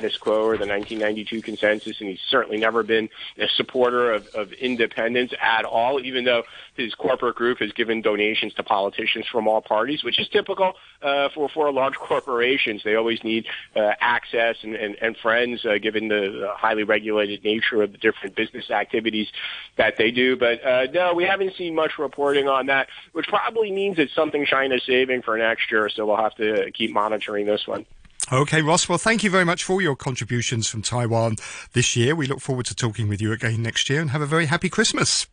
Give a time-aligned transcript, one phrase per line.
[0.00, 3.08] status quo or the 1992 consensus, and he's certainly never been
[3.38, 6.42] a supporter of, of independence at all, even though
[6.74, 11.28] his corporate group has given donations to politicians from all parties, which is typical uh,
[11.34, 12.82] for for large corporations.
[12.82, 17.82] They always need uh, access and, and, and friends, uh, given the highly regulated nature
[17.82, 19.28] of the different business activities
[19.76, 20.36] that they do.
[20.36, 24.46] But uh, no, we haven't seen much reporting on that, which probably means it's something
[24.46, 25.88] China's saving for next year.
[25.88, 27.84] So we'll have to keep monitoring this one.
[28.32, 28.88] Okay, Ross.
[28.88, 31.36] Well, thank you very much for all your contributions from Taiwan
[31.72, 32.14] this year.
[32.14, 34.68] We look forward to talking with you again next year and have a very happy
[34.68, 35.26] Christmas.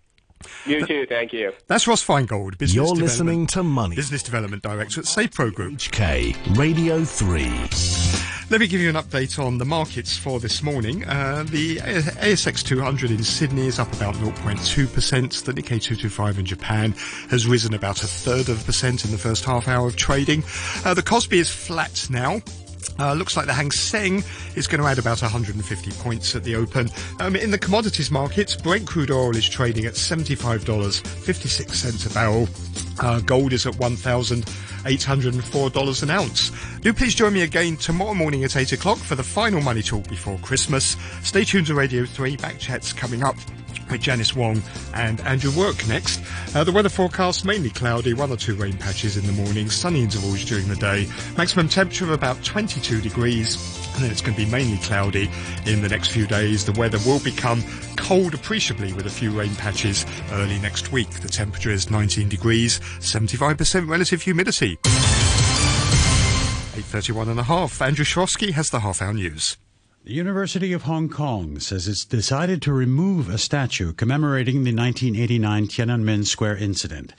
[0.65, 1.51] You too, thank you.
[1.67, 3.95] That's Ross Feingold, Business You're listening to Money.
[3.95, 5.73] Business Development Director at SafePro Group.
[5.73, 7.43] HK Radio 3.
[8.49, 11.03] Let me give you an update on the markets for this morning.
[11.05, 15.43] Uh, the ASX 200 in Sydney is up about 0.2%.
[15.43, 16.93] The Nikkei 225 in Japan
[17.29, 20.43] has risen about a third of a percent in the first half hour of trading.
[20.85, 22.41] Uh, the Kospi is flat now
[22.99, 24.21] uh, looks like the Hang Seng
[24.55, 26.89] is going to add about 150 points at the open.
[27.19, 32.49] Um, in the commodities markets, Brent crude oil is trading at $75.56 a barrel.
[32.99, 36.51] Uh, gold is at $1,804 an ounce.
[36.81, 40.07] Do please join me again tomorrow morning at 8 o'clock for the final money talk
[40.07, 40.97] before Christmas.
[41.23, 42.37] Stay tuned to Radio 3.
[42.37, 43.35] Back chats coming up
[43.89, 44.61] with Janice Wong
[44.93, 46.21] and Andrew Work next.
[46.55, 50.01] Uh, the weather forecast mainly cloudy, one or two rain patches in the morning, sunny
[50.01, 51.07] intervals during the day.
[51.37, 53.55] Maximum temperature of about 22 degrees.
[53.95, 55.29] And then it's going to be mainly cloudy
[55.65, 56.65] in the next few days.
[56.65, 57.63] The weather will become
[57.95, 61.09] cold appreciably with a few rain patches early next week.
[61.09, 64.77] The temperature is 19 degrees, 75% relative humidity.
[66.77, 67.81] 8.31 and a half.
[67.81, 69.57] Andrew Shorosky has the half hour news.
[70.07, 75.67] The University of Hong Kong says it's decided to remove a statue commemorating the 1989
[75.67, 77.11] Tiananmen Square incident.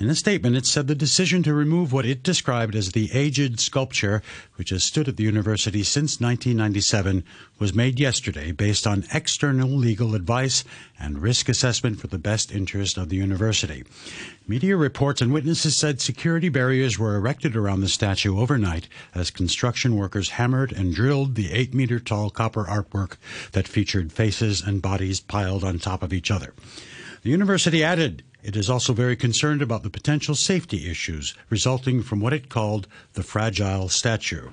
[0.00, 3.60] In a statement, it said the decision to remove what it described as the aged
[3.60, 4.22] sculpture,
[4.54, 7.22] which has stood at the university since 1997,
[7.58, 10.64] was made yesterday based on external legal advice
[10.98, 13.84] and risk assessment for the best interest of the university.
[14.48, 19.96] Media reports and witnesses said security barriers were erected around the statue overnight as construction
[19.96, 23.18] workers hammered and drilled the 8 meter tall copper artwork
[23.52, 26.54] that featured faces and bodies piled on top of each other.
[27.22, 32.20] The university added it is also very concerned about the potential safety issues resulting from
[32.20, 34.48] what it called the fragile statue.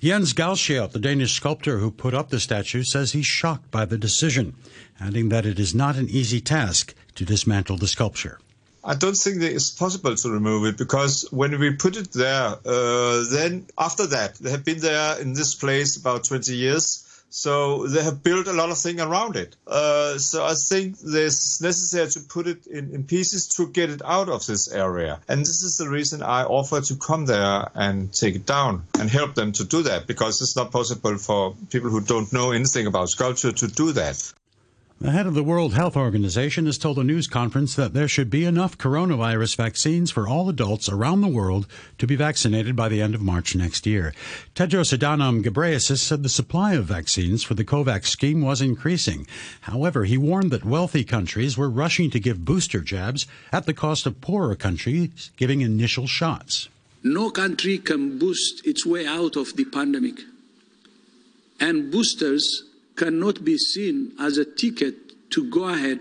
[0.00, 3.96] Jens Galschiot, the Danish sculptor who put up the statue, says he's shocked by the
[3.96, 4.54] decision,
[4.98, 8.40] adding that it is not an easy task to dismantle the sculpture.
[8.82, 12.56] I don't think that it's possible to remove it because when we put it there,
[12.64, 17.86] uh, then after that, they have been there in this place about 20 years so
[17.86, 19.56] they have built a lot of things around it.
[19.66, 24.02] Uh, so I think it's necessary to put it in, in pieces to get it
[24.04, 25.20] out of this area.
[25.28, 29.08] And this is the reason I offer to come there and take it down and
[29.08, 32.86] help them to do that because it's not possible for people who don't know anything
[32.86, 34.32] about sculpture to do that.
[35.02, 38.28] The head of the World Health Organization has told a news conference that there should
[38.28, 41.66] be enough coronavirus vaccines for all adults around the world
[41.96, 44.12] to be vaccinated by the end of March next year.
[44.54, 49.26] Tedros Adhanom Ghebreyesus said the supply of vaccines for the COVAX scheme was increasing.
[49.62, 54.04] However, he warned that wealthy countries were rushing to give booster jabs at the cost
[54.04, 56.68] of poorer countries giving initial shots.
[57.02, 60.20] No country can boost its way out of the pandemic.
[61.58, 62.64] And boosters
[63.00, 64.94] cannot be seen as a ticket
[65.30, 66.00] to go ahead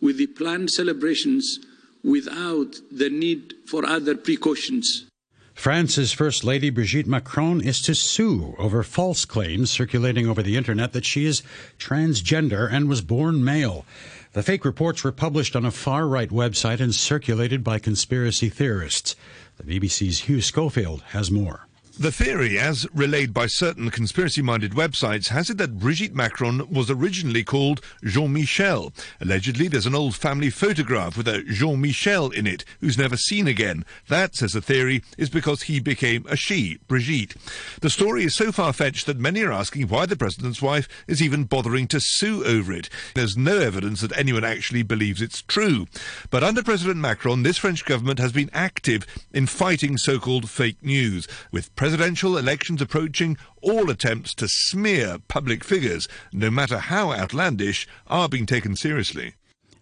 [0.00, 1.60] with the planned celebrations
[2.02, 5.06] without the need for other precautions.
[5.54, 10.92] France's First Lady Brigitte Macron is to sue over false claims circulating over the internet
[10.92, 11.42] that she is
[11.78, 13.84] transgender and was born male.
[14.32, 19.14] The fake reports were published on a far right website and circulated by conspiracy theorists.
[19.56, 21.68] The BBC's Hugh Schofield has more.
[21.98, 27.44] The theory, as relayed by certain conspiracy-minded websites, has it that Brigitte Macron was originally
[27.44, 28.94] called Jean-Michel.
[29.20, 33.84] Allegedly, there's an old family photograph with a Jean-Michel in it, who's never seen again.
[34.08, 37.34] That, says the theory, is because he became a she, Brigitte.
[37.82, 41.44] The story is so far-fetched that many are asking why the president's wife is even
[41.44, 42.88] bothering to sue over it.
[43.14, 45.86] There's no evidence that anyone actually believes it's true.
[46.30, 51.28] But under President Macron, this French government has been active in fighting so-called fake news,
[51.52, 58.28] with presidential elections approaching, all attempts to smear public figures, no matter how outlandish, are
[58.28, 59.32] being taken seriously.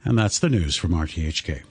[0.05, 1.62] And that's the news from RTHK.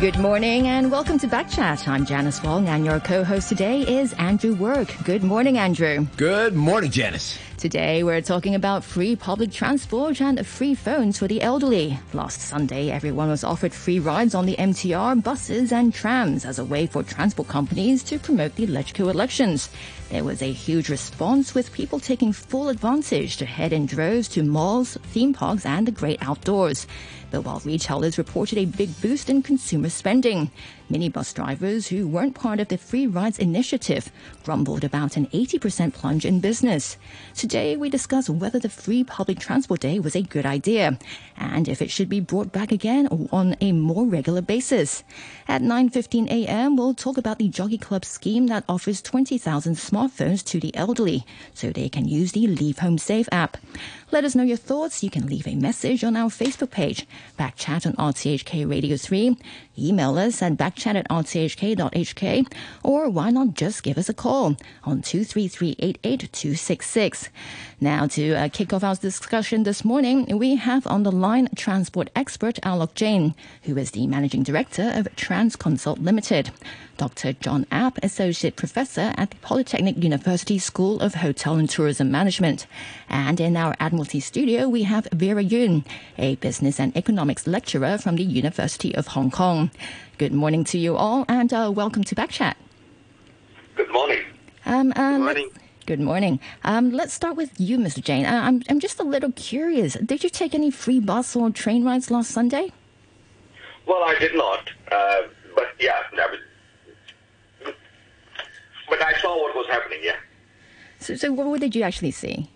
[0.00, 1.86] Good morning and welcome to Backchat.
[1.86, 4.94] I'm Janice Wong and your co-host today is Andrew Work.
[5.04, 6.06] Good morning, Andrew.
[6.16, 7.38] Good morning, Janice.
[7.58, 11.98] Today, we're talking about free public transport and free phones for the elderly.
[12.14, 16.64] Last Sunday, everyone was offered free rides on the MTR, buses, and trams as a
[16.64, 19.68] way for transport companies to promote the LegCo elections.
[20.08, 24.42] There was a huge response with people taking full advantage to head in droves to
[24.42, 26.86] malls, theme parks, and the great outdoors.
[27.30, 30.50] But while retailers reported a big boost in consumer spending,
[30.90, 34.10] minibus drivers who weren't part of the free rides initiative
[34.44, 36.96] grumbled about an 80% plunge in business.
[37.34, 40.98] Today, we discuss whether the free public transport day was a good idea
[41.36, 45.02] and if it should be brought back again on a more regular basis.
[45.48, 50.60] At 9:15 a.m., we'll talk about the Jockey Club scheme that offers 20,000 smartphones to
[50.60, 53.56] the elderly so they can use the Leave Home Safe app.
[54.10, 55.02] Let us know your thoughts.
[55.02, 57.06] You can leave a message on our Facebook page,
[57.38, 59.36] Backchat on RTHK Radio 3.
[59.78, 62.52] Email us at backchat at rthk.hk,
[62.82, 67.28] or why not just give us a call on 233-88266.
[67.80, 72.10] Now, to uh, kick off our discussion this morning, we have on the line transport
[72.14, 76.50] expert Alok Jain, who is the managing director of Transconsult Limited.
[77.00, 77.32] Dr.
[77.32, 82.66] John Ap, Associate Professor at the Polytechnic University School of Hotel and Tourism Management.
[83.08, 85.86] And in our Admiralty studio, we have Vera Yuen,
[86.18, 89.69] a Business and Economics lecturer from the University of Hong Kong.
[90.18, 92.54] Good morning to you all, and uh, welcome to Backchat.
[93.76, 94.20] Good morning.
[94.66, 95.50] Um, uh, Good morning.
[95.86, 96.40] Good morning.
[96.62, 98.02] Um, let's start with you, Mr.
[98.02, 98.24] Jain.
[98.26, 99.94] Uh, I'm, I'm just a little curious.
[99.94, 102.70] Did you take any free bus or train rides last Sunday?
[103.86, 105.22] Well, I did not, uh,
[105.56, 107.74] but yeah, that was,
[108.88, 110.00] but I saw what was happening.
[110.02, 110.16] Yeah.
[110.98, 112.48] So, so what did you actually see?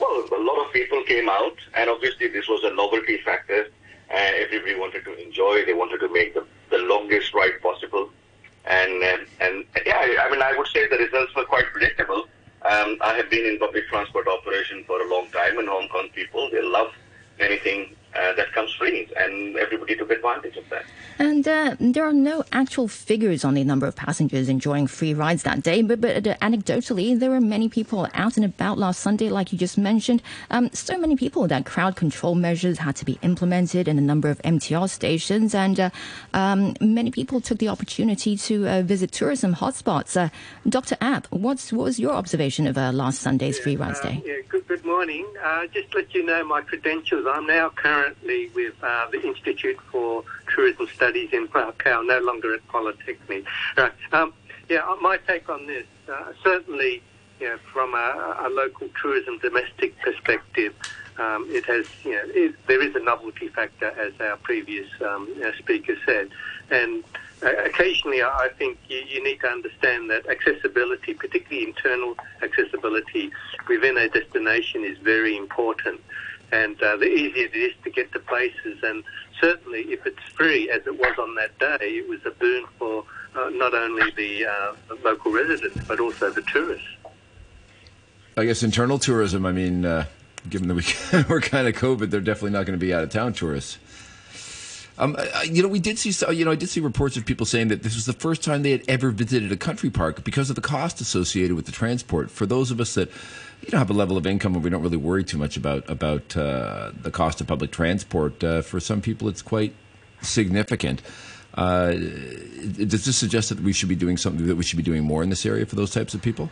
[0.00, 3.68] Well, a lot of people came out, and obviously this was a novelty factor.
[4.10, 5.64] Uh, everybody wanted to enjoy.
[5.64, 8.10] They wanted to make the, the longest ride possible,
[8.64, 12.28] and uh, and yeah, I, I mean, I would say the results were quite predictable.
[12.62, 16.08] Um, I have been in public transport operation for a long time, and Hong Kong
[16.14, 16.92] people they love
[17.40, 20.84] anything uh, that comes free, and everybody took advantage of that.
[21.18, 25.42] And uh, there are no actual figures on the number of passengers enjoying free rides
[25.44, 29.30] that day, but, but uh, anecdotally, there were many people out and about last Sunday,
[29.30, 30.22] like you just mentioned.
[30.50, 34.28] Um, so many people that crowd control measures had to be implemented in a number
[34.28, 35.90] of MTR stations, and uh,
[36.34, 40.16] um, many people took the opportunity to uh, visit tourism hotspots.
[40.16, 40.28] Uh,
[40.68, 40.96] Dr.
[41.00, 44.22] Ap, what's, what was your observation of uh, last Sunday's free rides day?
[44.24, 45.26] Yeah, good, good morning.
[45.42, 47.26] Uh, just let you know my credentials.
[47.26, 47.70] I'm now
[48.06, 50.22] currently with uh, the Institute for
[50.54, 53.44] Tourism Studies in Macau, no longer at Polytechnic.
[53.76, 53.92] Right.
[54.12, 54.32] Um,
[54.68, 57.02] yeah, my take on this, uh, certainly,
[57.40, 60.74] you know, from a, a local tourism domestic perspective,
[61.18, 65.28] um, it has, you know, it, there is a novelty factor, as our previous um,
[65.58, 66.30] speaker said,
[66.70, 67.02] and
[67.42, 73.30] uh, occasionally I think you, you, need to understand that accessibility, particularly internal accessibility
[73.68, 76.00] within a destination, is very important.
[76.56, 79.04] And uh, the easier it is to get to places, and
[79.40, 83.04] certainly if it's free, as it was on that day, it was a boon for
[83.34, 84.72] uh, not only the, uh,
[85.04, 86.88] local residents but also the tourists.
[88.38, 89.44] I guess internal tourism.
[89.44, 90.06] I mean, uh,
[90.48, 93.10] given that we, we're kind of COVID, they're definitely not going to be out of
[93.10, 93.78] town tourists.
[94.98, 97.68] Um, you know, we did see, you know, I did see reports of people saying
[97.68, 100.56] that this was the first time they had ever visited a country park because of
[100.56, 102.30] the cost associated with the transport.
[102.30, 103.10] For those of us that,
[103.62, 105.88] you know, have a level of income where we don't really worry too much about
[105.90, 109.74] about uh, the cost of public transport, uh, for some people it's quite
[110.22, 111.02] significant.
[111.54, 115.04] Uh, does this suggest that we should be doing something that we should be doing
[115.04, 116.50] more in this area for those types of people?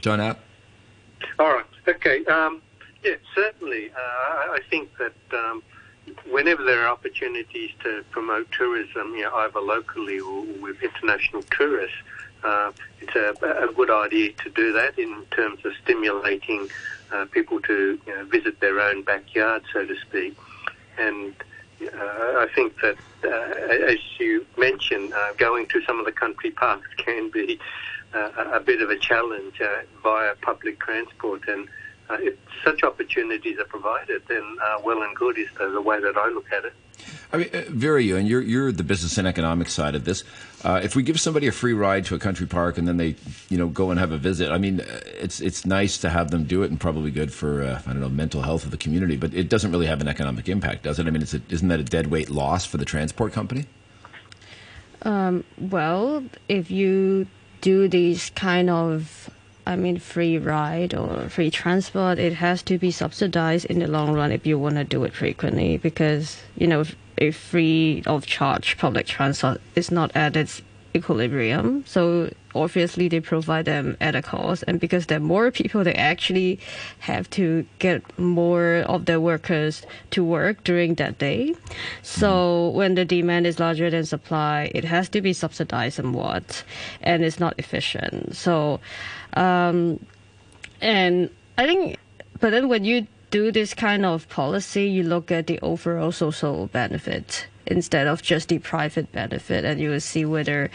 [0.00, 0.40] John Ap?
[1.38, 1.64] All right.
[1.86, 2.24] Okay.
[2.26, 2.62] Um,
[3.04, 3.90] yeah, certainly.
[3.90, 5.62] Uh, I think that um,
[6.28, 11.96] whenever there are opportunities to promote tourism, you know, either locally or with international tourists,
[12.42, 16.68] uh, it's a, a, good idea to do that in terms of stimulating
[17.12, 20.34] uh, people to you know, visit their own backyard, so to speak.
[20.96, 21.34] And
[21.82, 26.50] uh, I think that, uh, as you mentioned, uh, going to some of the country
[26.50, 27.58] parks can be
[28.12, 29.60] a bit of a challenge
[30.02, 31.68] via public transport and
[32.10, 36.00] uh, if such opportunities are provided, then uh, well and good is the, the, way
[36.00, 36.72] that I look at it.
[37.32, 40.24] I mean, uh, Vera, you and you're you're the business and economic side of this.
[40.64, 43.16] Uh, if we give somebody a free ride to a country park and then they,
[43.48, 46.30] you know, go and have a visit, I mean, uh, it's it's nice to have
[46.30, 48.76] them do it and probably good for uh, I don't know mental health of the
[48.76, 51.06] community, but it doesn't really have an economic impact, does it?
[51.06, 53.66] I mean, it's a, isn't that a dead weight loss for the transport company?
[55.02, 57.26] Um, well, if you
[57.60, 59.30] do these kind of
[59.66, 64.12] I mean, free ride or free transport, it has to be subsidized in the long
[64.12, 66.84] run if you want to do it frequently because, you know,
[67.18, 70.62] a free of charge public transport is not at its
[70.94, 71.84] equilibrium.
[71.86, 75.94] So obviously they provide them at a cost, and because there are more people, they
[75.94, 76.58] actually
[77.00, 81.54] have to get more of their workers to work during that day.
[82.02, 86.64] So when the demand is larger than supply, it has to be subsidized somewhat,
[87.02, 88.36] and it's not efficient.
[88.36, 88.80] So,
[89.34, 90.04] um,
[90.80, 91.98] and I think,
[92.40, 96.66] but then when you do this kind of policy, you look at the overall social
[96.66, 100.70] benefit instead of just the private benefit, and you will see whether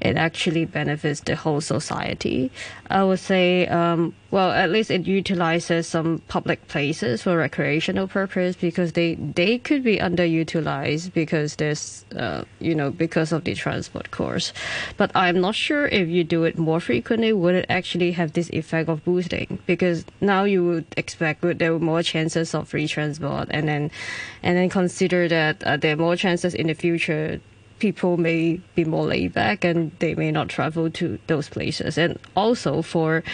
[0.00, 2.50] it actually benefits the whole society.
[2.88, 8.54] I would say, um, well, at least it utilizes some public places for recreational purpose
[8.54, 14.12] because they they could be underutilized because there's uh, you know because of the transport
[14.12, 14.52] course.
[14.96, 18.50] But I'm not sure if you do it more frequently, would it actually have this
[18.50, 19.58] effect of boosting?
[19.66, 23.90] Because now you would expect that there were more chances of free transport, and then
[24.44, 27.40] and then consider that uh, there are more chances in the future
[27.80, 31.96] people may be more laid back and they may not travel to those places.
[31.96, 33.24] And also for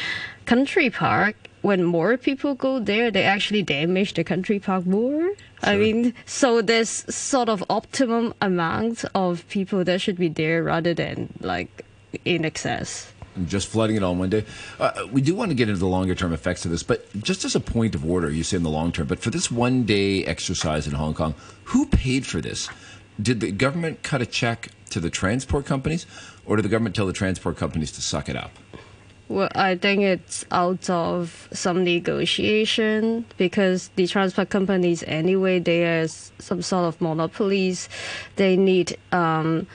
[0.47, 5.33] country park, when more people go there, they actually damage the country park more.
[5.63, 10.95] I mean, so there's sort of optimum amount of people that should be there rather
[10.95, 11.85] than like
[12.25, 13.13] in excess.
[13.47, 14.45] Just flooding it all in one day.
[14.79, 17.45] Uh, we do want to get into the longer term effects of this, but just
[17.45, 19.85] as a point of order, you say in the long term, but for this one
[19.85, 21.35] day exercise in Hong Kong,
[21.65, 22.71] who paid for this?
[23.21, 26.07] Did the government cut a check to the transport companies,
[26.47, 28.53] or did the government tell the transport companies to suck it up?
[29.29, 36.07] Well, I think it's out of some negotiation because the transport companies, anyway, they are
[36.07, 37.89] some sort of monopolies.
[38.37, 39.67] They need um,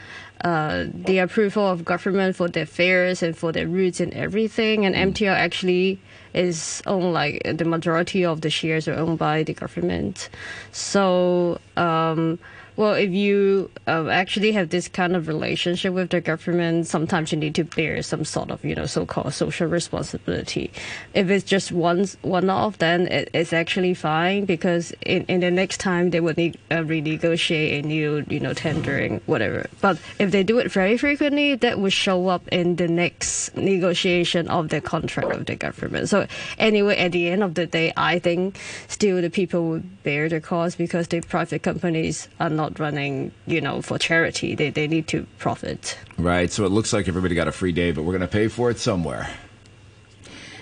[0.46, 4.86] uh, the approval of government for their fares and for their routes and everything.
[4.86, 6.00] And MTR actually
[6.34, 10.30] is owned like the majority of the shares are owned by the government.
[10.72, 11.60] So.
[11.76, 12.40] Um,
[12.82, 17.38] well, if you uh, actually have this kind of relationship with the government, sometimes you
[17.38, 20.72] need to bear some sort of, you know, so-called social responsibility.
[21.14, 25.78] If it's just one one-off, then it, it's actually fine because in, in the next
[25.78, 29.68] time they would need uh, renegotiate a new, you know, tendering, whatever.
[29.80, 34.48] But if they do it very frequently, that would show up in the next negotiation
[34.48, 36.10] of the contract of the government.
[36.10, 36.26] So
[36.58, 38.58] anyway, at the end of the day, I think
[38.88, 43.32] still the people would bear the cost because the private companies are not not running,
[43.48, 44.56] you know, for charity.
[44.56, 45.98] They, they need to profit.
[46.18, 46.52] Right.
[46.52, 48.70] So it looks like everybody got a free day, but we're going to pay for
[48.70, 49.30] it somewhere.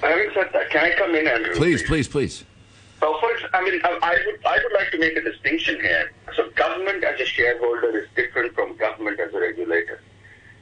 [0.01, 1.55] Having said that, can I come in, Andrew?
[1.55, 2.45] Please, please, please.
[3.01, 3.91] So, first, I mean, I
[4.25, 6.11] would, I would like to make a distinction here.
[6.35, 10.01] So, government as a shareholder is different from government as a regulator.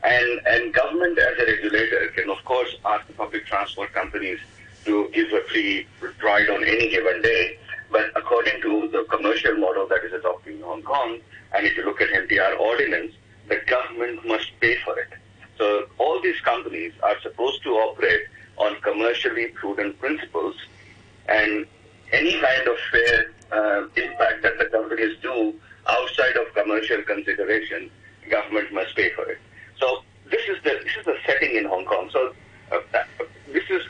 [0.04, 4.39] And, and government as a regulator can, of course, ask the public transport companies
[4.86, 5.88] to give a free
[6.24, 7.58] ride on any given day.
[7.92, 11.20] But according to the commercial model that is adopted in Hong Kong,
[11.54, 13.13] and if you look at MTR ordinance,
[13.48, 15.10] the government must pay for it.
[15.58, 18.27] So all these companies are supposed to operate
[18.58, 20.56] on commercially prudent principles,
[21.27, 21.66] and
[22.12, 25.54] any kind of fair uh, impact that the companies do
[25.88, 27.89] outside of commercial consideration,
[28.30, 29.39] government must pay for it.
[29.80, 32.10] So this is the this is the setting in Hong Kong.
[32.12, 32.34] So
[32.72, 32.80] uh,
[33.48, 33.82] this is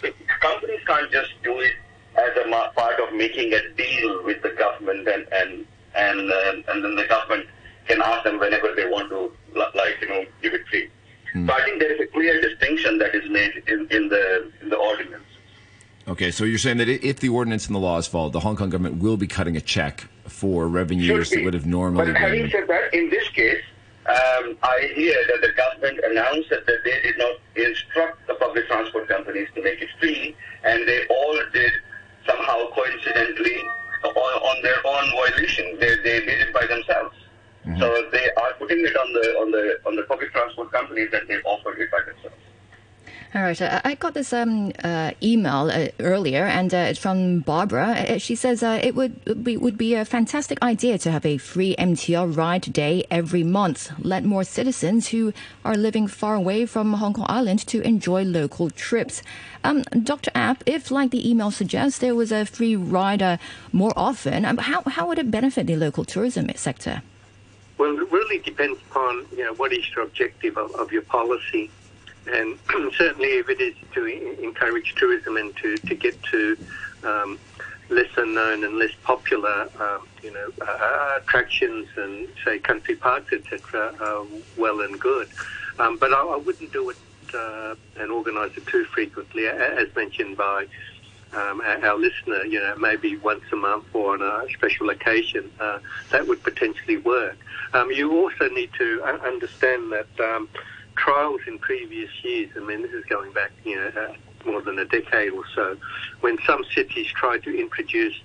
[0.41, 1.73] companies can't just do it
[2.15, 6.83] as a part of making a deal with the government, and and and uh, and
[6.83, 7.47] then the government
[7.87, 10.89] can ask them whenever they want to, like you know, give it free.
[11.33, 11.47] Mm.
[11.47, 14.69] So I think there is a clear distinction that is made in, in the in
[14.69, 15.23] the ordinance.
[16.07, 18.55] Okay, so you're saying that if the ordinance and the law is followed, the Hong
[18.55, 22.15] Kong government will be cutting a check for revenues that would have normally but been.
[22.15, 23.61] having said that, in this case,
[24.07, 29.09] um, I hear that the government announced that they did not instruct the public transport
[29.09, 31.73] companies to make it free, and they all did
[32.25, 33.59] somehow coincidentally
[34.03, 35.77] on, on their own violation.
[35.77, 37.15] They, they did it by themselves.
[37.65, 37.79] Mm-hmm.
[37.81, 41.27] So they are putting it on the on the on the public transport companies that
[41.27, 42.43] they offered it by themselves.
[43.47, 47.87] Uh, I got this um, uh, email uh, earlier, and uh, it's from Barbara.
[47.87, 51.37] Uh, she says uh, it would be, would be a fantastic idea to have a
[51.37, 53.91] free MTR ride day every month.
[53.99, 58.69] Let more citizens who are living far away from Hong Kong Island to enjoy local
[58.69, 59.23] trips.
[59.63, 60.31] Um, Dr.
[60.35, 63.39] Ap, if, like the email suggests, there was a free rider
[63.71, 67.01] more often, um, how, how would it benefit the local tourism sector?
[67.77, 71.69] Well, it really depends upon you know what is your objective of, of your policy.
[72.29, 72.57] And
[72.97, 74.05] certainly, if it is to
[74.43, 76.57] encourage tourism and to, to get to
[77.03, 77.39] um,
[77.89, 83.95] lesser known and less popular, um, you know, uh, attractions and say country parks, etc.,
[83.99, 84.25] are
[84.57, 85.29] well and good.
[85.79, 86.97] Um, but I, I, wouldn't do it
[87.33, 90.65] uh, and organise it too frequently, as mentioned by
[91.33, 92.43] um, our, listener.
[92.45, 95.79] You know, maybe once a month or on a special occasion, uh,
[96.11, 97.37] that would potentially work.
[97.73, 100.49] Um, you also need to understand that um,
[100.97, 102.49] trials in previous years.
[102.55, 104.13] I mean, this is going back, you know, uh,
[104.45, 105.77] more than a decade or so,
[106.21, 108.15] when some cities tried to introduce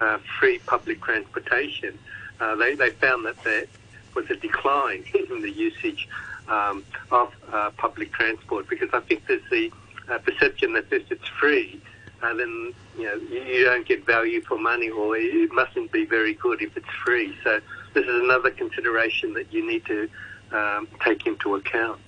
[0.00, 1.98] uh, free public transportation,
[2.40, 3.66] uh, they, they found that there
[4.14, 6.08] was a decline in the usage
[6.48, 9.70] um, of uh, public transport because I think there's the
[10.08, 11.80] uh, perception that if it's free,
[12.22, 16.04] uh, then you know you, you don't get value for money, or it mustn't be
[16.04, 17.34] very good if it's free.
[17.44, 17.60] So
[17.94, 20.08] this is another consideration that you need to
[20.52, 22.00] um, take into account.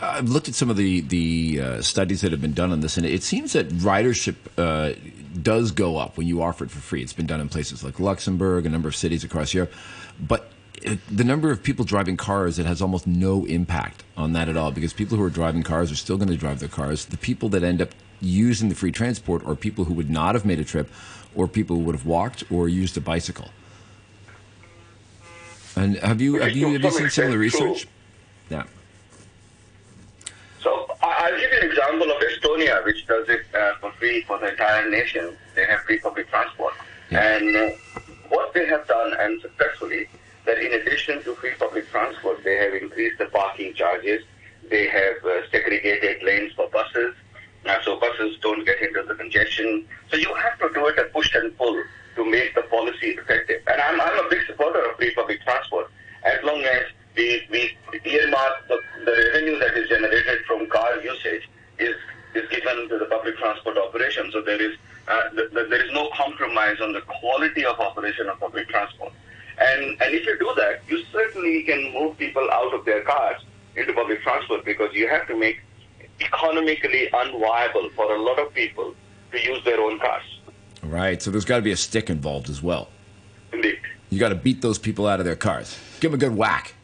[0.00, 2.96] I've looked at some of the the uh, studies that have been done on this,
[2.96, 4.92] and it seems that ridership uh,
[5.42, 7.02] does go up when you offer it for free.
[7.02, 9.72] It's been done in places like Luxembourg, a number of cities across Europe,
[10.20, 10.50] but
[10.82, 14.56] it, the number of people driving cars, it has almost no impact on that at
[14.56, 17.06] all because people who are driving cars are still going to drive their cars.
[17.06, 17.90] The people that end up
[18.20, 20.90] using the free transport are people who would not have made a trip,
[21.34, 23.48] or people who would have walked or used a bicycle.
[25.76, 27.86] And have you have you have you seen similar research?
[28.50, 28.64] Yeah.
[30.60, 32.20] So I- I'll give you an example of
[32.58, 35.36] Estonia, which does it uh, for free for the entire nation.
[35.54, 36.74] They have free public transport,
[37.10, 37.70] and uh,
[38.28, 40.08] what they have done, and successfully,
[40.44, 44.24] that in addition to free public transport, they have increased the parking charges.
[44.70, 47.14] They have uh, segregated lanes for buses,
[47.66, 49.86] uh, so buses don't get into the congestion.
[50.10, 51.82] So you have to do it a push and pull
[52.16, 53.62] to make the policy effective.
[53.66, 55.90] And I'm, I'm a big supporter of free public transport
[56.24, 56.82] as long as
[57.16, 61.48] we, we earmark the, the revenue that is generated from car usage
[61.78, 61.94] is
[62.34, 64.30] is given to the public transport operation.
[64.32, 64.76] So there is
[65.08, 69.12] uh, th- th- there is no compromise on the quality of operation of public transport.
[69.58, 73.42] And and if you do that, you certainly can move people out of their cars
[73.76, 75.60] into public transport because you have to make
[76.20, 78.94] economically unviable for a lot of people
[79.32, 80.22] to use their own cars.
[80.82, 81.20] Right.
[81.22, 82.88] So there's got to be a stick involved as well.
[83.52, 83.78] Indeed.
[84.10, 85.78] You got to beat those people out of their cars.
[86.00, 86.74] Give them a good whack.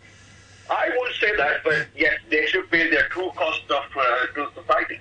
[0.71, 4.49] I won't say that, but yes, they should pay their true cost of uh, to
[4.55, 4.99] society.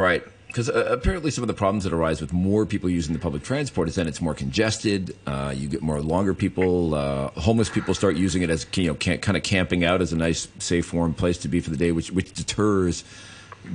[0.00, 0.24] Right.
[0.46, 3.42] Because uh, apparently, some of the problems that arise with more people using the public
[3.44, 5.14] transport is that it's more congested.
[5.26, 6.94] Uh, you get more longer people.
[6.94, 10.16] Uh, homeless people start using it as you know, kind of camping out as a
[10.16, 13.04] nice, safe, warm place to be for the day, which which deters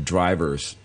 [0.04, 0.76] drivers,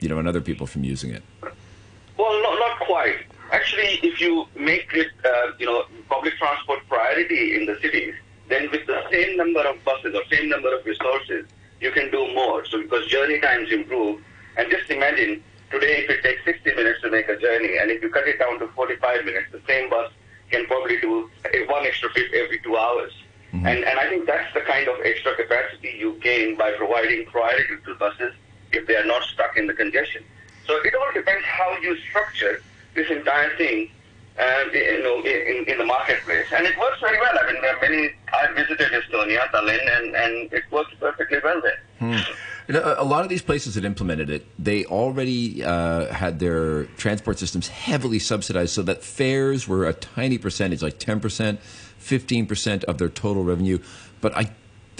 [0.00, 1.22] you know, and other people from using it.
[1.42, 3.16] Well, no, not quite.
[3.50, 8.14] Actually, if you make it, uh, you know, public transport priority in the cities,
[8.48, 11.46] then with the same number of buses or same number of resources,
[11.80, 12.64] you can do more.
[12.66, 14.22] So because journey times improve,
[14.56, 18.02] and just imagine today if it takes 60 minutes to make a journey, and if
[18.02, 20.12] you cut it down to 45 minutes, the same bus
[20.50, 21.30] can probably do
[21.68, 23.12] one extra trip every two hours.
[23.52, 27.76] And, and I think that's the kind of extra capacity you gain by providing priority
[27.84, 28.32] to buses
[28.72, 30.24] if they are not stuck in the congestion.
[30.66, 32.62] So it all depends how you structure
[32.94, 33.90] this entire thing,
[34.38, 36.46] um, you know, in, in the marketplace.
[36.54, 37.38] And it works very well.
[37.38, 38.10] I mean, there are many.
[38.32, 41.82] I visited Estonia, Tallinn, and, and it works perfectly well there.
[41.98, 42.32] Hmm.
[42.68, 47.38] A a lot of these places that implemented it, they already uh, had their transport
[47.38, 51.60] systems heavily subsidized, so that fares were a tiny percentage, like ten percent,
[51.98, 53.78] fifteen percent of their total revenue.
[54.20, 54.50] But I.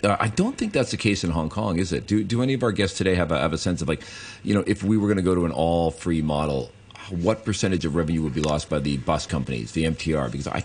[0.03, 2.09] Uh, I don't think that's the case in Hong Kong, is it?
[2.09, 4.03] Do do any of our guests today have a have a sense of like,
[4.42, 6.72] you know, if we were going to go to an all free model,
[7.11, 10.31] what percentage of revenue would be lost by the bus companies, the MTR?
[10.33, 10.64] Because I,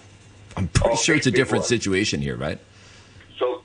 [0.55, 2.57] I'm pretty sure it's a different situation here, right?
[3.37, 3.61] So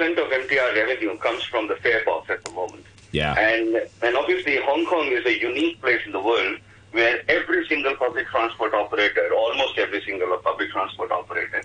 [0.00, 2.84] 70% of MTR revenue comes from the fare box at the moment.
[3.12, 3.38] Yeah.
[3.38, 6.58] And and obviously Hong Kong is a unique place in the world
[6.92, 11.62] where every single public transport operator, almost every single public transport operator,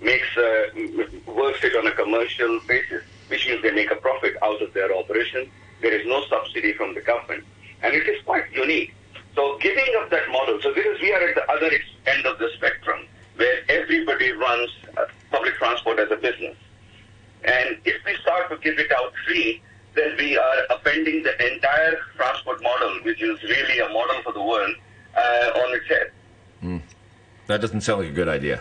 [0.00, 0.66] makes uh,
[1.26, 4.94] works it on a commercial basis, which means they make a profit out of their
[4.96, 5.50] operation.
[5.80, 7.44] There is no subsidy from the government,
[7.82, 8.94] and it is quite unique.
[9.34, 11.70] So giving up that model, so this is we are at the other
[12.06, 16.56] end of the spectrum where everybody runs uh, public transport as a business.
[17.44, 19.62] And if we start to give it out free,
[19.94, 24.42] then we are upending the entire transport model, which is really a model for the
[24.42, 24.74] world,
[25.16, 26.10] uh, on its head.
[26.60, 26.78] Hmm.
[27.46, 28.60] That doesn't sound like a good idea.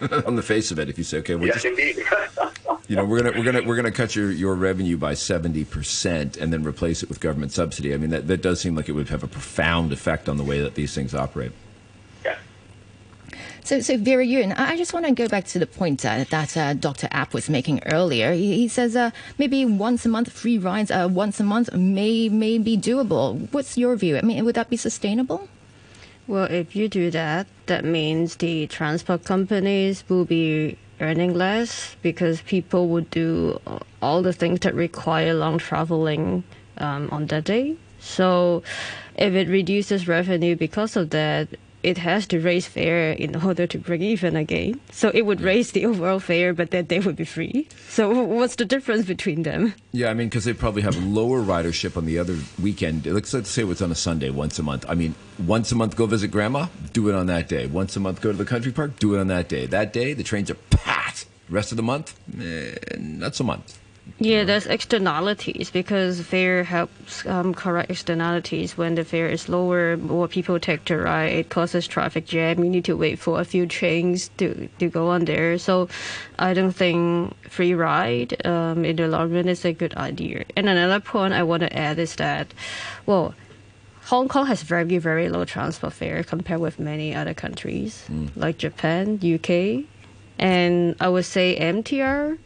[0.26, 1.96] On the face of it, if you say, okay, well, yes, just, indeed.
[2.88, 6.36] you know, we're gonna we're gonna we're gonna cut your, your revenue by seventy percent
[6.36, 7.94] and then replace it with government subsidy.
[7.94, 10.44] I mean, that that does seem like it would have a profound effect on the
[10.44, 11.52] way that these things operate.
[13.64, 16.24] So, so Vera Yuen, I I just want to go back to the point uh,
[16.28, 17.08] that uh, Dr.
[17.10, 18.32] Ap was making earlier.
[18.34, 22.28] He, he says uh, maybe once a month free rides, uh, once a month may
[22.28, 23.48] may be doable.
[23.52, 24.18] What's your view?
[24.18, 25.48] I mean, would that be sustainable?
[26.26, 32.42] Well, if you do that, that means the transport companies will be earning less because
[32.42, 33.60] people would do
[34.02, 36.44] all the things that require long traveling
[36.76, 37.76] um, on that day.
[37.98, 38.62] So,
[39.16, 41.48] if it reduces revenue because of that,
[41.84, 44.80] it has to raise fare in order to break even again.
[44.90, 47.68] So it would raise the overall fare, but then they would be free.
[47.88, 49.74] So what's the difference between them?
[49.92, 53.04] Yeah, I mean, because they probably have lower ridership on the other weekend.
[53.06, 54.86] Let's, let's say it's on a Sunday once a month.
[54.88, 55.14] I mean,
[55.46, 57.66] once a month, go visit grandma, do it on that day.
[57.66, 59.66] Once a month, go to the country park, do it on that day.
[59.66, 61.26] That day, the trains are packed.
[61.50, 63.60] Rest of the month, eh, not so much.
[64.18, 68.78] Yeah, there's externalities because fare helps um, correct externalities.
[68.78, 71.32] When the fare is lower, more people take the ride.
[71.32, 72.62] It causes traffic jam.
[72.62, 75.58] You need to wait for a few trains to, to go on there.
[75.58, 75.88] So
[76.38, 80.44] I don't think free ride um, in the long run is a good idea.
[80.56, 82.54] And another point I want to add is that,
[83.06, 83.34] well,
[84.04, 88.04] Hong Kong has very, very low transport fare compared with many other countries
[88.36, 89.84] like Japan, UK,
[90.38, 92.38] and I would say MTR.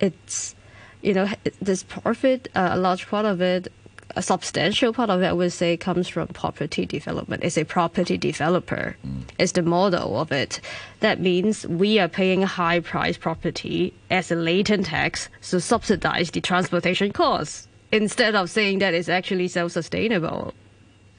[0.00, 0.54] It's
[1.02, 1.28] you know,
[1.60, 3.72] this profit, uh, a large part of it,
[4.14, 7.44] a substantial part of it, I would say, comes from property development.
[7.44, 8.96] It's a property developer.
[9.38, 10.60] It's the model of it.
[11.00, 16.40] That means we are paying high price property as a latent tax to subsidize the
[16.40, 20.54] transportation costs instead of saying that it's actually self-sustainable.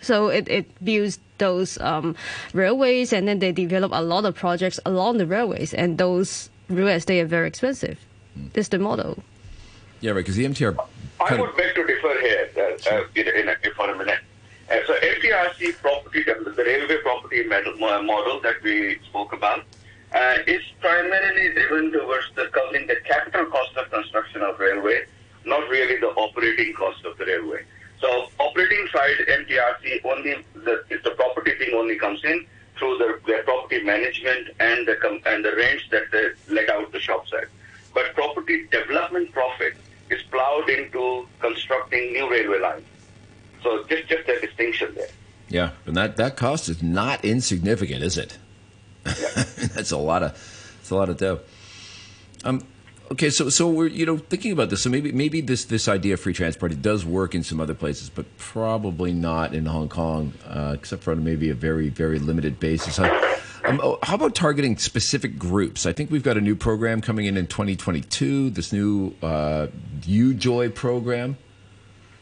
[0.02, 2.16] So it, it builds those um,
[2.54, 6.90] railways and then they develop a lot of projects along the railways and those real
[6.90, 8.00] estate are very expensive.
[8.54, 9.24] That's the model.
[10.04, 10.76] Yeah, right, because the MTR.
[11.22, 14.20] I of- would beg to differ here uh, uh, in, in a, for a minute.
[14.70, 19.64] Uh, so MTRC property, the railway property model, model that we spoke about,
[20.14, 25.06] uh, is primarily driven towards the covering the capital cost of construction of railway,
[25.46, 27.64] not really the operating cost of the railway.
[28.02, 32.46] So operating side, MTRC only the the property thing only comes in
[32.78, 36.92] through the, their property management and the com- and the rents that they let out
[36.92, 37.48] the shops at.
[37.94, 39.76] But property development profit
[40.14, 42.86] is plowed into constructing new railway lines.
[43.62, 45.08] So just just a distinction there.
[45.50, 48.38] Yeah, and that, that cost is not insignificant, is it?
[49.06, 49.12] Yeah.
[49.76, 50.32] That's a lot of
[50.80, 51.42] it's a lot of dough.
[52.44, 52.66] Um,
[53.12, 54.82] okay, so so we're you know thinking about this.
[54.82, 57.74] So maybe maybe this this idea of free transport it does work in some other
[57.74, 62.20] places, but probably not in Hong Kong, uh, except for on maybe a very very
[62.20, 63.00] limited basis.
[63.66, 65.86] Um, oh, how about targeting specific groups?
[65.86, 68.50] I think we've got a new program coming in in 2022.
[68.50, 69.68] This new uh,
[70.02, 71.38] UJoy program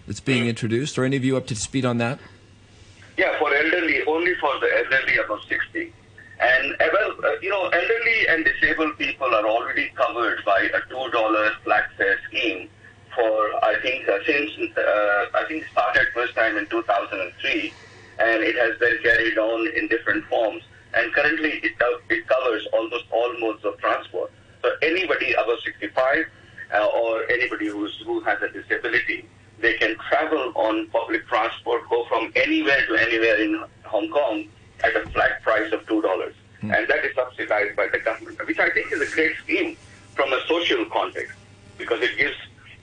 [0.08, 0.97] that's being introduced.
[0.97, 2.19] Are any of you up to speed on that?
[3.17, 5.93] Yeah, for elderly, only for the elderly above 60.
[6.39, 11.56] And, well, uh, you know, elderly and disabled people are already covered by a $2
[11.63, 12.67] flat fare scheme
[13.15, 13.21] for,
[13.63, 17.73] I think, uh, since, uh, I think started first time in 2003,
[18.19, 20.63] and it has been carried on in different forms.
[20.93, 21.73] And currently it,
[22.10, 24.32] it covers almost all modes of transport.
[24.62, 26.25] So anybody above 65
[26.73, 29.25] uh, or anybody who's, who has a disability,
[29.60, 34.45] they can travel on public transport, go from anywhere to anywhere in Hong Kong
[34.84, 36.34] at a flat price of $2.
[36.62, 39.75] And that is subsidized by the government, which I think is a great scheme
[40.13, 41.36] from a social context
[41.77, 42.36] because it gives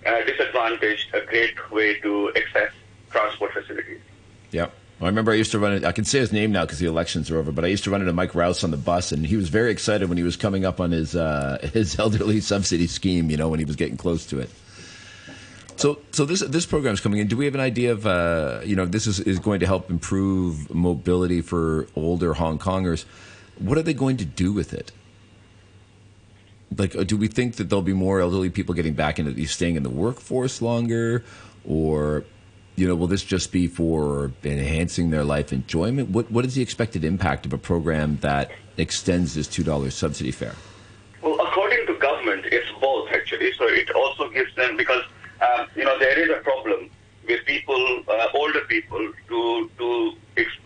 [0.05, 2.73] uh, disadvantaged a great way to access
[3.11, 4.01] transport facilities.
[4.51, 4.69] Yeah.
[5.01, 5.85] I remember I used to run it.
[5.85, 7.53] I can say his name now because the elections are over.
[7.53, 9.71] But I used to run into Mike Rouse on the bus, and he was very
[9.71, 13.31] excited when he was coming up on his uh, his elderly subsidy scheme.
[13.31, 14.51] You know, when he was getting close to it.
[15.77, 17.29] So, so this this program is coming in.
[17.29, 19.89] Do we have an idea of uh, you know this is, is going to help
[19.89, 23.05] improve mobility for older Hong Kongers?
[23.59, 24.91] What are they going to do with it?
[26.77, 29.77] Like, uh, do we think that there'll be more elderly people getting back into staying
[29.77, 31.25] in the workforce longer,
[31.65, 32.25] or
[32.79, 36.11] you know, will this just be for enhancing their life enjoyment?
[36.11, 40.31] What what is the expected impact of a program that extends this two dollars subsidy
[40.31, 40.55] fare?
[41.21, 43.53] Well, according to government, it's both actually.
[43.55, 45.03] So it also gives them because
[45.43, 46.89] um, you know there is a problem
[47.27, 50.15] with people, uh, older people, to to,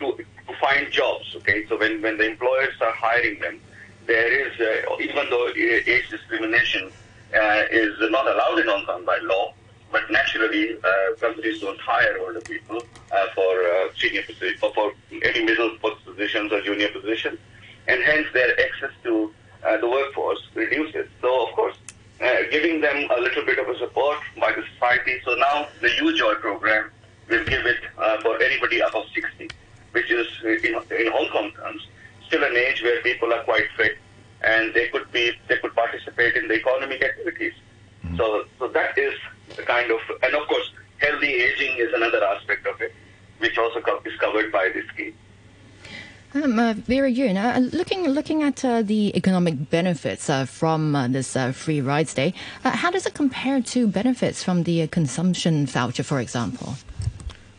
[0.00, 0.24] to
[0.60, 1.34] find jobs.
[1.36, 3.58] Okay, so when when the employers are hiring them,
[4.06, 6.92] there is uh, even though age discrimination
[7.34, 9.54] uh, is not allowed in Hong Kong by law,
[9.92, 14.92] but naturally uh, companies don't hire older people uh, for uh, senior position or for
[15.22, 17.38] any middle post positions or junior positions,
[17.86, 19.32] and hence their access to
[19.64, 21.06] uh, the workforce reduces.
[21.20, 21.76] So of course,
[22.20, 25.20] uh, giving them a little bit of a support by the society.
[25.24, 26.90] So now the UJoy program
[27.28, 29.48] will give it uh, for anybody above 60,
[29.92, 31.86] which is in, in Hong Kong terms
[32.32, 33.98] still an age where people are quite fit
[34.42, 37.52] and they could be they could participate in the economic activities.
[38.16, 39.14] So so that is
[39.56, 42.92] the kind of and of course healthy aging is another aspect of it,
[43.38, 45.14] which also co- is covered by this scheme.
[46.34, 51.06] Um, uh, Vera Yuen, uh, looking looking at uh, the economic benefits uh, from uh,
[51.08, 52.32] this uh, free rides day,
[52.64, 56.76] uh, how does it compare to benefits from the uh, consumption voucher, for example?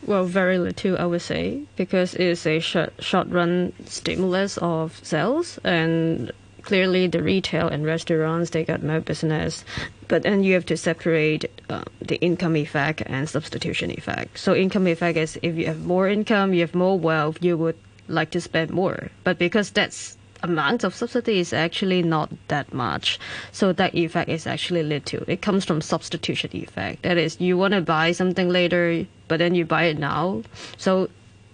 [0.06, 5.58] Well, very little, I would say, because it's a short, short run stimulus of sales,
[5.62, 6.32] and
[6.64, 9.64] clearly the retail and restaurants they got no business.
[10.08, 14.38] But then you have to separate uh, the income effect and substitution effect.
[14.38, 17.78] So income effect is if you have more income, you have more wealth, you would
[18.08, 19.08] like to spend more.
[19.22, 23.18] But because that's amount of subsidy is actually not that much.
[23.50, 25.24] So that effect is actually little.
[25.26, 27.02] It comes from substitution effect.
[27.02, 30.42] That is, you want to buy something later, but then you buy it now.
[30.76, 31.08] So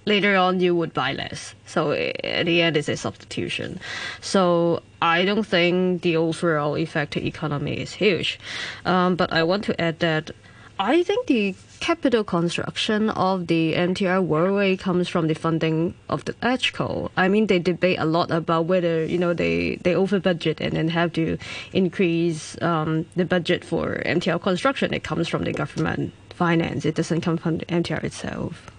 [0.06, 1.54] later on you would buy less.
[1.66, 3.80] So at the end, it's a substitution.
[4.20, 8.38] So I don't think the overall effect to economy is huge.
[8.84, 10.30] Um, but I want to add that
[10.78, 16.32] I think the capital construction of the MTR Worldway comes from the funding of the
[16.34, 17.10] LegCo.
[17.18, 20.72] I mean, they debate a lot about whether you know they they over budget and
[20.72, 21.36] then have to
[21.74, 24.94] increase um, the budget for MTR construction.
[24.94, 26.86] It comes from the government finance.
[26.86, 28.69] It doesn't come from the MTR itself.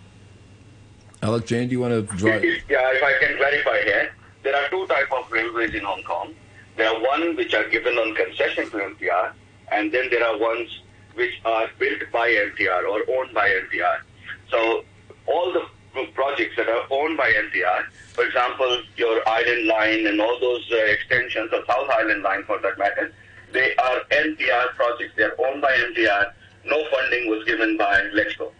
[1.21, 2.31] Alok Jain, do you want to draw?
[2.69, 4.11] Yeah, if I can clarify here,
[4.43, 6.33] there are two type of railways in Hong Kong.
[6.77, 9.33] There are one which are given on concession to MTR,
[9.71, 10.81] and then there are ones
[11.13, 13.97] which are built by MTR or owned by MTR.
[14.49, 14.83] So
[15.27, 15.65] all the
[16.13, 20.77] projects that are owned by MTR, for example, your Island Line and all those uh,
[20.77, 23.13] extensions of South Island Line for that matter,
[23.51, 25.13] they are MTR projects.
[25.17, 26.31] They are owned by MTR.
[26.65, 28.51] No funding was given by LegCo.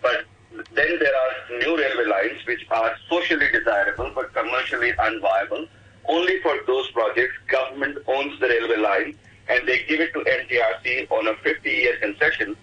[0.00, 5.68] But then there are new railway lines which are socially desirable but commercially unviable.
[6.06, 11.10] Only for those projects, government owns the railway line and they give it to MTRC
[11.10, 12.56] on a 50-year concession,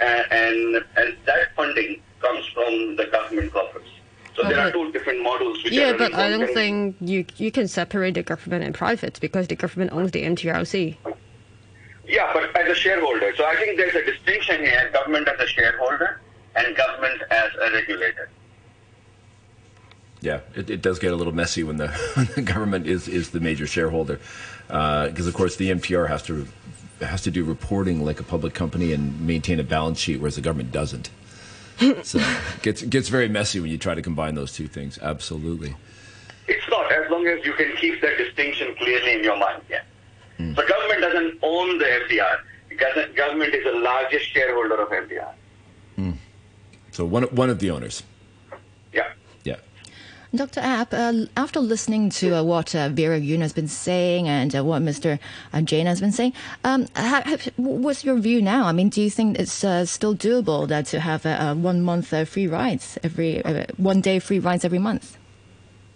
[0.00, 3.88] and, and and that funding comes from the government coffers.
[4.34, 5.62] So there are two different models.
[5.62, 9.48] Which yeah, but I don't think you you can separate the government and private because
[9.48, 10.96] the government owns the MTRC.
[12.06, 13.34] Yeah, but as a shareholder.
[13.36, 16.20] So I think there's a distinction here: government as a shareholder
[16.56, 18.28] and government as a regulator.
[20.20, 23.30] Yeah, it, it does get a little messy when the, when the government is, is
[23.30, 24.20] the major shareholder,
[24.68, 26.46] uh, because of course the MTR has to
[27.00, 30.42] has to do reporting like a public company and maintain a balance sheet, whereas the
[30.42, 31.08] government doesn't.
[32.02, 34.98] so it gets gets very messy when you try to combine those two things.
[35.00, 35.74] Absolutely.
[36.46, 39.62] It's not as long as you can keep that distinction clearly in your mind.
[39.70, 39.82] Yeah.
[40.36, 40.54] Hmm.
[40.54, 42.40] So government doesn't own the MTR.
[42.68, 45.32] Because government is the largest shareholder of MTR.
[46.92, 48.02] So one one of the owners.
[48.92, 49.12] Yeah.
[49.44, 49.56] Yeah.
[50.34, 50.60] Dr.
[50.60, 54.62] Ap, uh, after listening to uh, what uh, Vera Yuen has been saying and uh,
[54.62, 55.18] what Mr.
[55.52, 58.66] Uh, Jain has been saying, um, ha- have, what's your view now?
[58.66, 61.82] I mean, do you think it's uh, still doable that to have uh, uh, one
[61.82, 65.16] month uh, free rides every uh, one day free rides every month?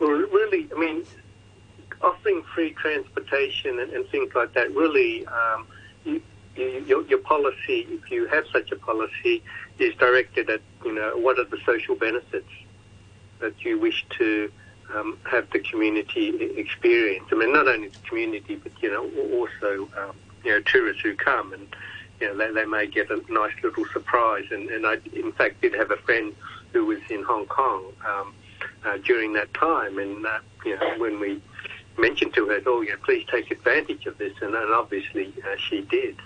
[0.01, 1.05] Well, really, I mean,
[2.03, 5.67] offering free transportation and, and things like that, really, um,
[6.05, 6.21] you,
[6.57, 9.43] you, your, your policy, if you have such a policy,
[9.79, 12.49] is directed at, you know, what are the social benefits
[13.41, 14.51] that you wish to
[14.95, 17.27] um, have the community experience.
[17.33, 21.15] I mean, not only the community, but, you know, also, um, you know, tourists who
[21.15, 21.67] come and,
[22.21, 24.45] you know, they, they may get a nice little surprise.
[24.51, 26.35] And, and I, in fact, did have a friend
[26.73, 28.35] who was in Hong Kong um,
[28.85, 29.99] uh, during that time.
[29.99, 31.43] And, uh, you know, when we
[31.99, 35.81] mentioned to her, oh, yeah, please take advantage of this, and, and obviously uh, she
[35.83, 36.17] did.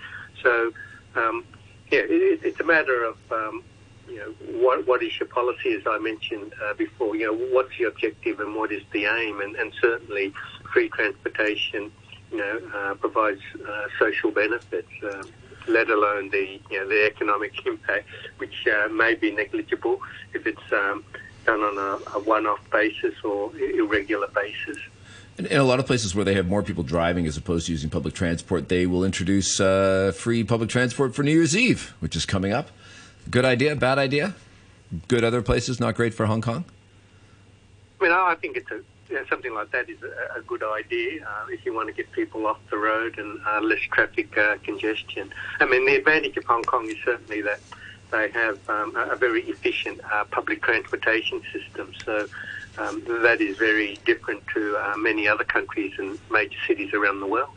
[0.43, 0.71] So,
[1.15, 1.43] um,
[1.91, 3.63] yeah, it, it- it's a matter of, um,
[4.07, 4.31] you know,
[4.65, 8.39] what, what is your policy, as I mentioned uh, before, you know, what's your objective
[8.39, 10.33] and what is the aim, and, and certainly
[10.73, 11.91] free transportation,
[12.31, 14.89] you know, uh, provides uh, social benefits.
[15.03, 15.29] Um,
[15.67, 20.01] let alone the you know the economic impact, which uh, may be negligible
[20.33, 21.03] if it's um,
[21.45, 24.77] done on a, a one-off basis or irregular basis.
[25.39, 27.89] In, a lot of places where they have more people driving as opposed to using
[27.89, 32.25] public transport, they will introduce uh, free public transport for New Year's Eve, which is
[32.25, 32.69] coming up.
[33.29, 34.35] Good idea, bad idea?
[35.07, 36.65] Good other places, not great for Hong Kong?
[37.99, 40.61] Well, I I think it's a you know, something like that is a, a good
[40.61, 44.37] idea uh, if you want to get people off the road and uh, less traffic
[44.37, 45.31] uh, congestion.
[45.59, 47.59] I mean, the advantage of Hong Kong is certainly that
[48.11, 51.91] they have um, a, a very efficient uh, public transportation system.
[52.05, 52.27] So
[52.79, 57.27] um, that is very different to uh, many other countries and major cities around the
[57.27, 57.49] world.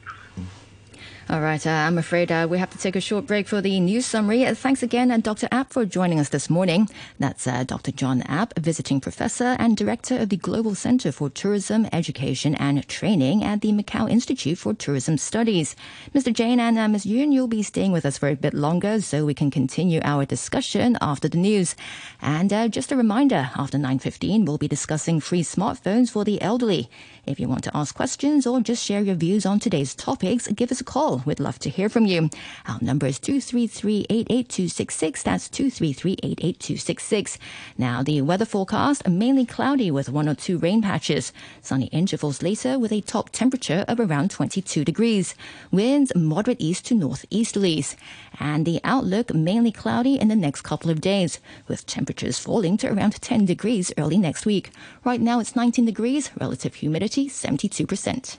[1.33, 3.81] All right, uh, I'm afraid uh, we have to take a short break for the
[3.81, 4.45] news summary.
[4.45, 5.49] Uh, thanks again, and Dr.
[5.51, 6.91] Ap, for joining us this morning.
[7.19, 7.91] That's uh, Dr.
[7.91, 13.43] John Ap, visiting professor and director of the Global Center for Tourism, Education and Training
[13.43, 15.75] at the Macau Institute for Tourism Studies.
[16.15, 16.35] Mr.
[16.35, 17.07] Jain and uh, Ms.
[17.07, 20.27] Yuen, you'll be staying with us for a bit longer so we can continue our
[20.27, 21.75] discussion after the news.
[22.21, 26.91] And uh, just a reminder, after 9.15, we'll be discussing free smartphones for the elderly.
[27.25, 30.73] If you want to ask questions or just share your views on today's topics, give
[30.73, 31.23] us a call.
[31.25, 32.29] We'd love to hear from you.
[32.67, 35.23] Our number is 233-88266.
[35.23, 37.39] That's 233-88266.
[37.79, 41.33] Now, the weather forecast, mainly cloudy with one or two rain patches.
[41.61, 45.37] Sunny intervals later with a top temperature of around 22 degrees.
[45.71, 47.95] Winds moderate east to northeasterlies.
[48.41, 52.93] And the outlook mainly cloudy in the next couple of days, with temperatures falling to
[52.93, 54.73] around 10 degrees early next week.
[55.05, 58.39] Right now it's 19 degrees, relative humidity 72%.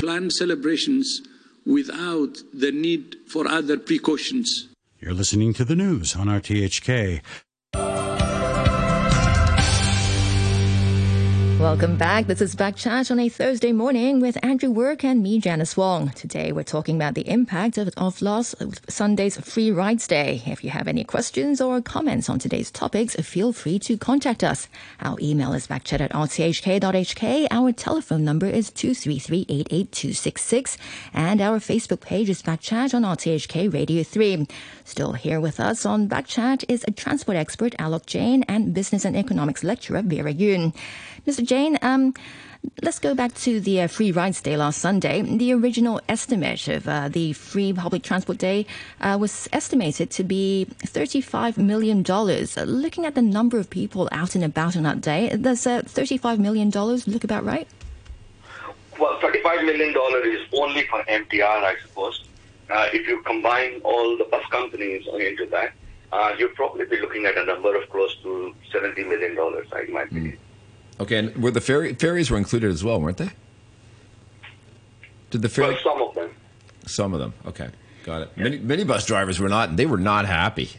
[0.00, 1.22] Planned celebrations
[1.66, 4.68] without the need for other precautions.
[4.98, 7.20] You're listening to the news on RTHK.
[11.60, 12.26] Welcome back.
[12.26, 16.08] This is Back Chat on a Thursday morning with Andrew Work and me, Janice Wong.
[16.08, 18.54] Today we're talking about the impact of, of last
[18.90, 20.42] Sunday's Free Rides Day.
[20.46, 24.68] If you have any questions or comments on today's topics, feel free to contact us.
[25.02, 27.48] Our email is backchat at rthk.hk.
[27.50, 30.78] Our telephone number is 233-88266.
[31.12, 34.46] And our Facebook page is Backchat on RTHK Radio 3.
[34.84, 39.14] Still here with us on Backchat is a transport expert, Alok Jain, and business and
[39.14, 40.72] economics lecturer, Vera Yuen.
[41.26, 41.44] Mr.
[41.44, 42.14] Jain, um,
[42.82, 45.20] let's go back to the uh, Free Rides Day last Sunday.
[45.22, 48.66] The original estimate of uh, the Free Public Transport Day
[49.00, 52.02] uh, was estimated to be $35 million.
[52.02, 56.38] looking at the number of people out and about on that day, does uh, $35
[56.38, 57.68] million look about right?
[58.98, 59.90] Well, $35 million
[60.24, 62.24] is only for MTR, I suppose.
[62.70, 65.72] Uh, if you combine all the bus companies into that,
[66.12, 70.02] uh, you'd probably be looking at a number of close to $70 million, in my
[70.02, 70.38] opinion.
[71.00, 73.30] Okay, and were the ferry, ferries were included as well, weren't they?
[75.30, 75.68] Did the ferry?
[75.68, 76.30] Well, some of them.
[76.86, 77.32] Some of them.
[77.46, 77.70] Okay,
[78.04, 78.36] got it.
[78.36, 79.76] many minibus drivers were not.
[79.76, 80.70] They were not happy.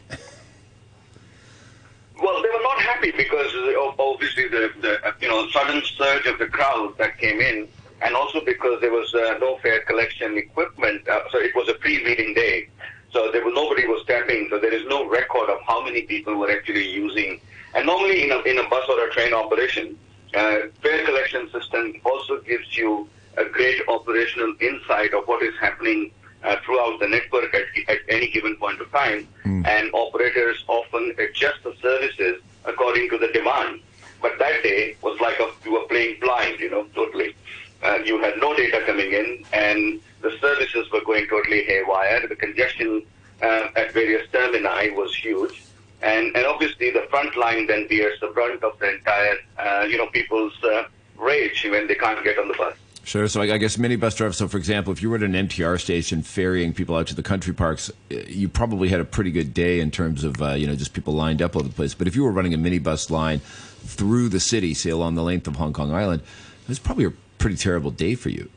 [2.21, 6.37] Well, they were not happy because of obviously the, the you know sudden surge of
[6.37, 7.67] the crowd that came in,
[8.03, 11.07] and also because there was uh, no fare collection equipment.
[11.07, 12.67] Uh, so it was a pre-meeting day,
[13.11, 14.49] so there was nobody was tapping.
[14.51, 17.41] So there is no record of how many people were actually using.
[17.73, 19.97] And normally in a, in a bus or a train operation,
[20.33, 26.11] uh, fare collection system also gives you a great operational insight of what is happening
[26.43, 29.65] uh, throughout the network at, at, any given point of time, mm.
[29.67, 33.79] and operators often adjust the services according to the demand.
[34.21, 37.35] But that day was like a, you were playing blind, you know, totally.
[37.83, 42.27] Uh, you had no data coming in, and the services were going totally haywire.
[42.27, 43.03] The congestion
[43.41, 45.63] uh, at various termini was huge
[46.01, 49.97] and and obviously the front line then bears the brunt of the entire uh, you
[49.97, 50.83] know people's uh,
[51.17, 52.75] rage when they can't get on the bus.
[53.03, 53.27] Sure.
[53.27, 54.37] So I, guess minibus drivers.
[54.37, 57.23] So for example, if you were at an MTR station ferrying people out to the
[57.23, 60.67] country parks, uh, you probably had a pretty good day in terms of uh, you
[60.67, 61.93] know just people lined up all over the place.
[61.93, 65.47] But if you were running a minibus line through the city, say along the length
[65.47, 68.49] of Hong Kong Island, it was probably a pretty terrible day for you.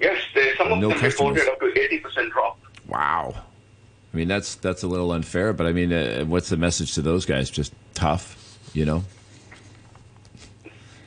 [0.00, 0.20] Yes,
[0.56, 1.38] some of no them customers.
[1.40, 2.58] reported up to eighty percent drop.
[2.86, 3.34] Wow.
[4.12, 7.02] I mean, that's that's a little unfair, but I mean, uh, what's the message to
[7.02, 7.48] those guys?
[7.48, 9.04] Just tough, you know.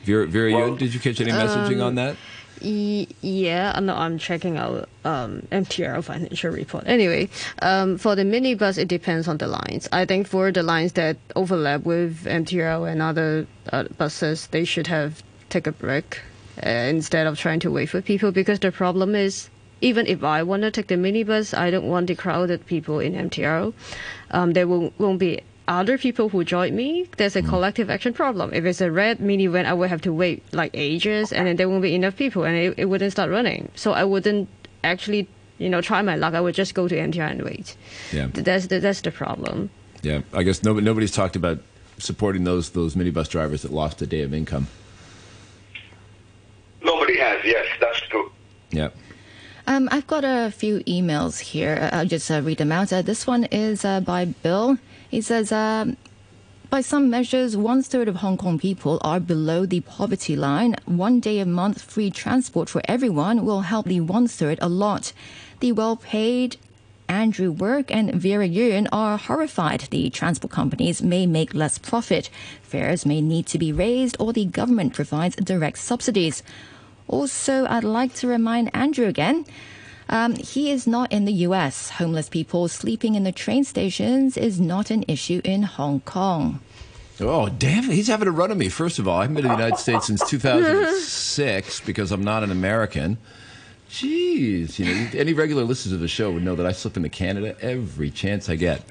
[0.03, 2.15] Vera, Vera well, did you catch any messaging um, on that?
[2.61, 6.85] yeah, no, I'm checking out um, MTR financial report.
[6.87, 7.29] Anyway,
[7.61, 9.89] um, for the minibus, it depends on the lines.
[9.91, 14.87] I think for the lines that overlap with MTR and other uh, buses, they should
[14.87, 16.21] have take a break
[16.65, 19.49] uh, instead of trying to wait for people because the problem is
[19.81, 23.13] even if I want to take the minibus, I don't want the crowded people in
[23.13, 23.73] MTR.
[24.31, 27.07] Um, there will, won't be other people who join me.
[27.17, 27.49] There's a mm.
[27.49, 28.53] collective action problem.
[28.53, 31.69] If it's a red minivan, I will have to wait like ages, and then there
[31.69, 33.69] won't be enough people, and it, it wouldn't start running.
[33.75, 34.47] So I wouldn't
[34.83, 36.33] actually, you know, try my luck.
[36.33, 37.75] I would just go to MTR and wait.
[38.11, 39.69] Yeah, that's the, that's the problem.
[40.01, 41.59] Yeah, I guess nobody, nobody's talked about
[41.97, 44.67] supporting those those minibus drivers that lost a day of income.
[46.83, 47.43] Nobody has.
[47.43, 48.31] Yes, that's true.
[48.71, 48.89] Yeah.
[49.67, 51.78] Um, I've got a few emails here.
[51.82, 52.93] Uh, I'll just uh, read them out.
[52.93, 54.78] Uh, this one is uh, by Bill.
[55.10, 55.97] He says, um,
[56.69, 60.75] by some measures, one third of Hong Kong people are below the poverty line.
[60.86, 65.13] One day a month free transport for everyone will help the one third a lot.
[65.62, 66.58] The well paid
[67.08, 72.30] Andrew Work and Vera Yuen are horrified the transport companies may make less profit.
[72.62, 76.43] Fares may need to be raised or the government provides direct subsidies.
[77.07, 79.45] Also, I'd like to remind Andrew again.
[80.07, 81.89] Um, he is not in the US.
[81.91, 86.59] Homeless people sleeping in the train stations is not an issue in Hong Kong.
[87.19, 87.83] Oh, damn.
[87.85, 88.69] He's having a run at me.
[88.69, 92.43] First of all, I haven't been to the United States since 2006 because I'm not
[92.43, 93.17] an American.
[93.89, 94.77] Jeez.
[94.77, 97.56] You know, any regular listeners of the show would know that I slip into Canada
[97.62, 98.83] every chance I get.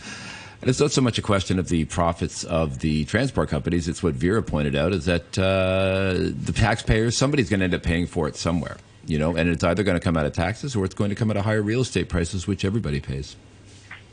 [0.65, 3.87] And it's not so much a question of the profits of the transport companies.
[3.87, 7.83] It's what Vera pointed out is that uh, the taxpayers, somebody's going to end up
[7.83, 8.79] paying for it somewhere.
[9.05, 11.15] You know, and it's either going to come out of taxes or it's going to
[11.15, 13.37] come out of higher real estate prices, which everybody pays.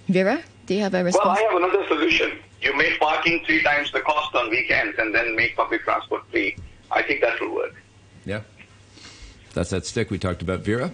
[0.10, 1.26] Vera, do you have a response?
[1.26, 2.38] Well, I have another solution.
[2.62, 6.58] You make parking three times the cost on weekends and then make public transport free.
[6.92, 7.82] I think that will work.
[8.26, 8.42] Yeah.
[9.54, 10.60] That's that stick we talked about.
[10.60, 10.92] Vera?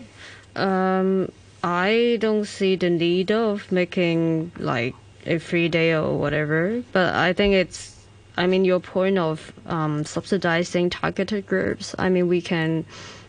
[0.56, 1.32] Um,
[1.64, 4.94] I don't see the need of making like
[5.28, 7.96] a free day or whatever, but I think it's.
[8.40, 11.96] I mean, your point of um, subsidizing targeted groups.
[11.98, 12.86] I mean, we can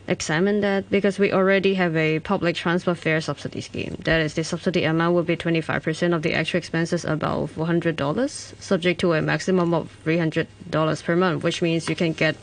[0.06, 3.96] examine that because we already have a public transport fare subsidy scheme.
[4.04, 9.00] That is, the subsidy amount will be 25% of the actual expenses above $400, subject
[9.00, 12.36] to a maximum of $300 per month, which means you can get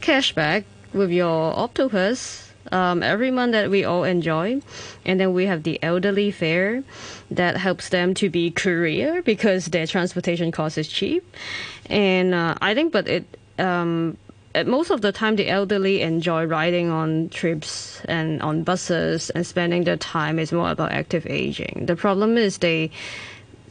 [0.00, 4.60] cash back with your octopus um, every month that we all enjoy.
[5.06, 6.82] And then we have the elderly fare
[7.30, 11.24] that helps them to be career because their transportation cost is cheap.
[11.88, 13.24] And uh, I think, but it,
[13.58, 14.18] um,
[14.66, 19.84] most of the time, the elderly enjoy riding on trips and on buses and spending
[19.84, 21.86] their time is more about active aging.
[21.86, 22.90] The problem is they,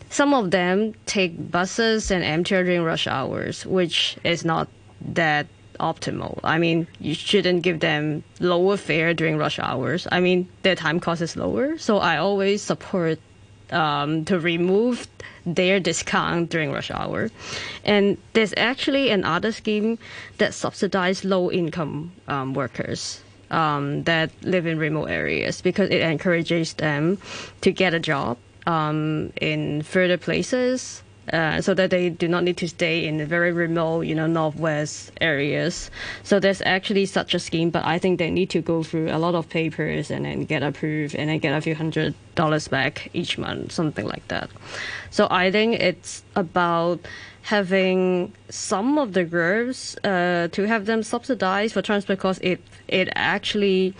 [0.09, 4.69] some of them take buses and MTR during rush hours, which is not
[5.01, 5.47] that
[5.79, 6.39] optimal.
[6.43, 10.07] I mean, you shouldn't give them lower fare during rush hours.
[10.11, 11.77] I mean, their time cost is lower.
[11.77, 13.19] So I always support
[13.71, 15.07] um, to remove
[15.45, 17.29] their discount during rush hour.
[17.83, 19.97] And there's actually another scheme
[20.37, 23.21] that subsidizes low income um, workers.
[23.51, 27.19] Um, that live in remote areas because it encourages them
[27.61, 32.57] to get a job um, in further places uh, so that they do not need
[32.57, 35.89] to stay in the very remote, you know, northwest areas.
[36.23, 39.17] So there's actually such a scheme, but I think they need to go through a
[39.17, 43.09] lot of papers and then get approved and then get a few hundred dollars back
[43.13, 44.49] each month, something like that.
[45.11, 46.99] So I think it's about
[47.43, 53.09] having some of the groups uh, to have them subsidized for transport because it it
[53.15, 53.93] actually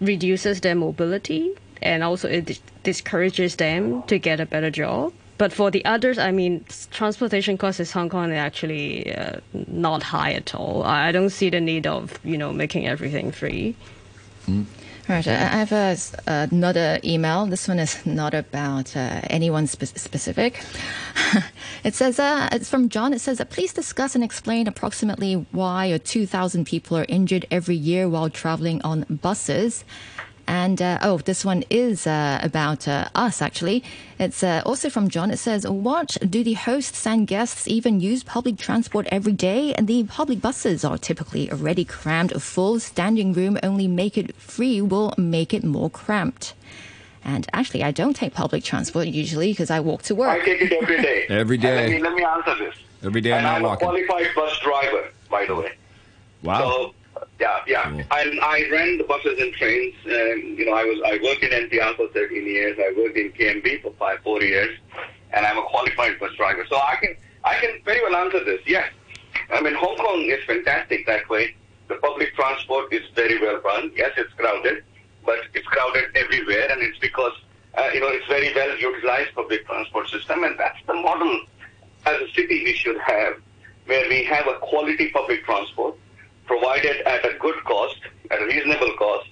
[0.00, 1.52] reduces their mobility
[1.82, 6.30] and also it discourages them to get a better job but for the others, I
[6.30, 10.82] mean, transportation costs in Hong Kong are actually uh, not high at all.
[10.84, 13.74] I don't see the need of you know making everything free.
[14.46, 14.66] Mm.
[15.06, 17.44] Right, I have a, another email.
[17.44, 20.62] This one is not about uh, anyone spe- specific.
[21.84, 23.12] it says, uh, it's from John.
[23.12, 28.08] It says, please discuss and explain approximately why or 2,000 people are injured every year
[28.08, 29.84] while traveling on buses.
[30.46, 33.82] And uh, oh, this one is uh, about uh, us, actually.
[34.18, 35.30] It's uh, also from John.
[35.30, 39.74] It says, What do the hosts and guests even use public transport every day?
[39.74, 42.78] And the public buses are typically already crammed full.
[42.78, 46.54] Standing room only make it free will make it more cramped.
[47.24, 50.42] And actually, I don't take public transport usually because I walk to work.
[50.42, 51.26] I take it every day.
[51.30, 51.76] every day.
[51.76, 52.74] Let me, let me, answer this.
[53.02, 53.88] Every day and I'm, I'm walking.
[53.88, 55.72] a qualified bus driver, by the way.
[56.42, 56.60] Wow.
[56.60, 56.94] So,
[57.40, 57.90] yeah, yeah.
[57.90, 58.02] Cool.
[58.10, 59.94] I, I ran the buses and trains.
[60.04, 62.78] And, you know, I was I worked in MTR for 13 years.
[62.78, 64.78] I worked in KMB for five, four years,
[65.32, 66.64] and I'm a qualified bus driver.
[66.68, 68.60] So I can I can very well answer this.
[68.66, 68.90] Yes,
[69.50, 71.54] I mean Hong Kong is fantastic that way.
[71.88, 73.90] The public transport is very well run.
[73.96, 74.84] Yes, it's crowded,
[75.26, 77.32] but it's crowded everywhere, and it's because
[77.76, 81.40] uh, you know it's very well utilized public transport system, and that's the model
[82.06, 83.34] as a city we should have,
[83.86, 85.96] where we have a quality public transport
[86.46, 87.98] provided at a good cost,
[88.30, 89.28] at a reasonable cost,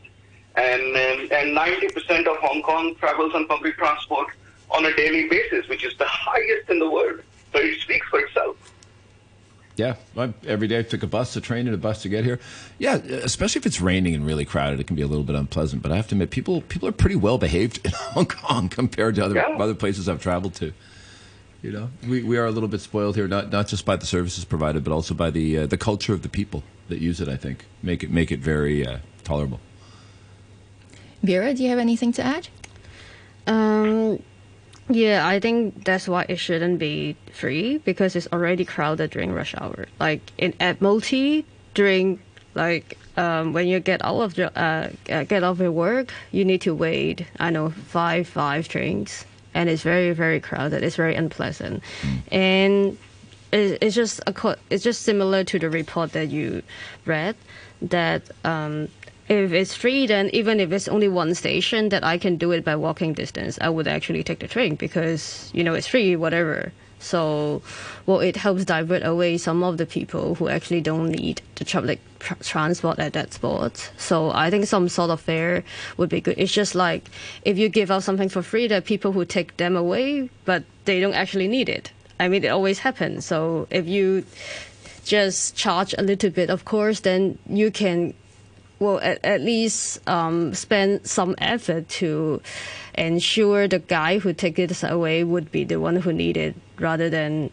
[0.56, 4.28] and um, and 90% of Hong Kong travels on public transport
[4.70, 7.20] on a daily basis, which is the highest in the world.
[7.52, 8.56] So it speaks for itself.
[9.76, 12.24] Yeah, I, every day I took a bus, a train, and a bus to get
[12.24, 12.38] here.
[12.78, 15.82] Yeah, especially if it's raining and really crowded, it can be a little bit unpleasant.
[15.82, 19.14] But I have to admit, people people are pretty well behaved in Hong Kong compared
[19.16, 19.56] to other Yeah.
[19.58, 20.72] other places I've traveled to.
[21.62, 24.04] You know, we, we are a little bit spoiled here, not not just by the
[24.04, 27.28] services provided, but also by the uh, the culture of the people that use it.
[27.28, 29.60] I think make it make it very uh, tolerable.
[31.22, 32.48] Vera, do you have anything to add?
[33.46, 34.22] Um,
[34.88, 39.54] yeah, I think that's why it shouldn't be free because it's already crowded during rush
[39.56, 39.86] hour.
[39.98, 42.18] Like in at Multi during
[42.54, 46.44] like um, when you get out of your uh, uh, get off your work, you
[46.44, 47.26] need to wait.
[47.40, 49.24] I know five five trains,
[49.54, 50.82] and it's very very crowded.
[50.82, 51.82] It's very unpleasant,
[52.30, 52.98] and
[53.52, 56.62] it, it's just a it's just similar to the report that you
[57.04, 57.36] read
[57.82, 58.88] that um,
[59.28, 62.64] if it's free, then even if it's only one station, that I can do it
[62.64, 66.72] by walking distance, I would actually take the train because you know it's free, whatever.
[66.98, 67.62] So,
[68.06, 71.98] well, it helps divert away some of the people who actually don't need the public
[72.20, 73.90] tr- transport at that spot.
[73.96, 75.64] So, I think some sort of fare
[75.96, 76.36] would be good.
[76.38, 77.10] It's just like
[77.44, 80.62] if you give out something for free, there are people who take them away, but
[80.84, 81.90] they don't actually need it.
[82.22, 83.26] I mean, it always happens.
[83.26, 84.24] So, if you
[85.04, 88.14] just charge a little bit, of course, then you can
[88.78, 92.42] well, at, at least um, spend some effort to
[92.94, 97.08] ensure the guy who takes it away would be the one who need it rather
[97.08, 97.50] than,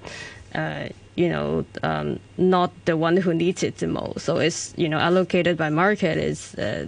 [0.55, 4.25] uh, you know, um, not the one who needs it the most.
[4.25, 6.87] So it's, you know, allocated by market is, uh,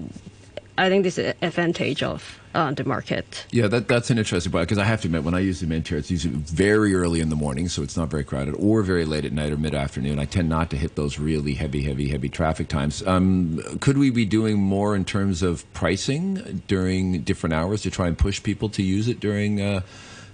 [0.77, 3.45] I think this is advantage of uh, the market.
[3.51, 5.67] Yeah, that, that's an interesting point because I have to admit, when I use the
[5.67, 8.81] Mint here, it's usually very early in the morning, so it's not very crowded, or
[8.81, 10.19] very late at night or mid afternoon.
[10.19, 13.05] I tend not to hit those really heavy, heavy, heavy traffic times.
[13.05, 18.07] Um, could we be doing more in terms of pricing during different hours to try
[18.07, 19.81] and push people to use it during, uh,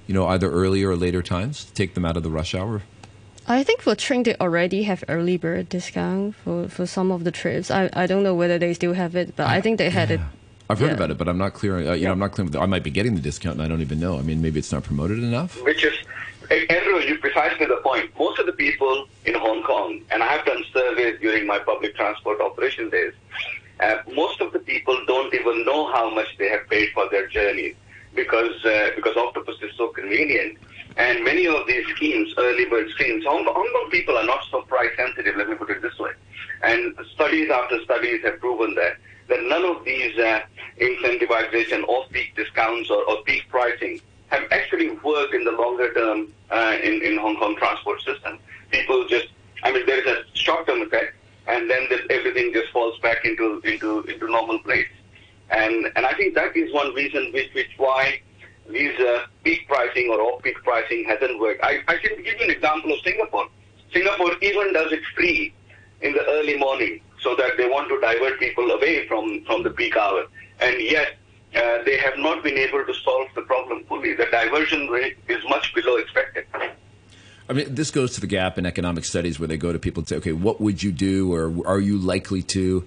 [0.07, 2.81] you know, either earlier or later times to take them out of the rush hour?
[3.49, 7.31] I think for train they already have early bird discount for, for some of the
[7.31, 7.71] trips.
[7.71, 10.19] I, I don't know whether they still have it, but I think they had it
[10.69, 10.93] I've heard Yeah.
[10.95, 11.77] about it, but I'm not clear.
[11.77, 12.47] Uh, you know, I'm not clear.
[12.59, 14.17] I might be getting the discount, and I don't even know.
[14.17, 15.61] I mean, maybe it's not promoted enough.
[15.63, 15.93] which is
[16.69, 18.09] Andrew, you precisely the point.
[18.17, 21.95] Most of the people in Hong Kong, and I have done surveys during my public
[21.95, 23.13] transport operation days,
[23.81, 27.27] uh, most of the people don't even know how much they have paid for their
[27.27, 27.73] journey
[28.15, 30.57] because uh, because Octopus is so convenient.
[30.95, 34.41] And many of these schemes, early bird schemes, Hong Kong, Hong Kong people are not
[34.49, 35.35] so price sensitive.
[35.35, 36.11] Let me put it this way.
[36.63, 38.97] And studies after studies have proven that
[39.27, 40.41] that none of these uh,
[40.79, 46.77] incentivization, off-peak discounts, or, or peak pricing have actually worked in the longer term uh,
[46.83, 48.39] in, in Hong Kong transport system.
[48.71, 49.27] People just,
[49.63, 51.15] I mean, there is a short-term effect,
[51.47, 54.87] and then everything just falls back into into into normal place.
[55.49, 58.19] And and I think that is one reason which which why
[58.69, 61.63] these uh, peak pricing or off-peak pricing hasn't worked.
[61.63, 63.47] I, I can give you an example of Singapore.
[63.93, 65.53] Singapore even does it free
[66.01, 69.69] in the early morning so that they want to divert people away from, from the
[69.69, 70.25] peak hour.
[70.59, 71.15] And yet,
[71.55, 74.13] uh, they have not been able to solve the problem fully.
[74.13, 76.45] The diversion rate is much below expected.
[77.49, 80.01] I mean, this goes to the gap in economic studies where they go to people
[80.01, 82.85] and say, okay, what would you do or are you likely to?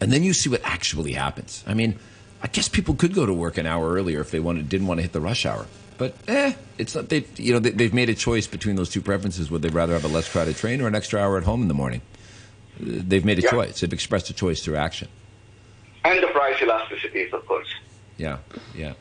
[0.00, 1.64] And then you see what actually happens.
[1.66, 1.98] I mean,
[2.42, 4.98] I guess people could go to work an hour earlier if they wanted, didn't want
[4.98, 5.66] to hit the rush hour.
[5.98, 7.08] But eh, it's not.
[7.08, 9.50] They, you know, they, they've made a choice between those two preferences.
[9.50, 11.68] Would they rather have a less crowded train or an extra hour at home in
[11.68, 12.02] the morning?
[12.80, 13.50] They've made a Yeah.
[13.50, 13.80] choice.
[13.80, 15.08] They've expressed a choice through action.
[16.04, 17.68] And the price elasticities, of course.
[18.16, 18.38] Yeah,
[18.76, 18.92] yeah.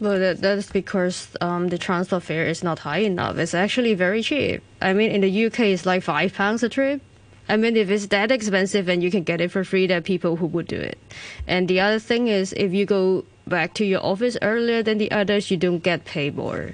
[0.00, 3.38] Well, that, that's because um, the transport fare is not high enough.
[3.38, 4.62] It's actually very cheap.
[4.80, 7.00] I mean, in the UK, it's like five pounds a trip.
[7.48, 10.00] I mean, if it's that expensive and you can get it for free, there are
[10.00, 10.98] people who would do it.
[11.46, 15.10] And the other thing is, if you go back to your office earlier than the
[15.12, 16.72] others, you don't get paid more.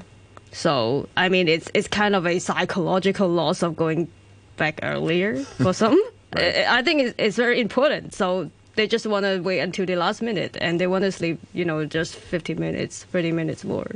[0.53, 4.09] So, I mean, it's it's kind of a psychological loss of going
[4.57, 6.01] back earlier for some.
[6.35, 8.15] I, I think it's, it's very important.
[8.15, 11.41] So they just want to wait until the last minute and they want to sleep,
[11.53, 13.87] you know, just 15 minutes, 30 minutes more.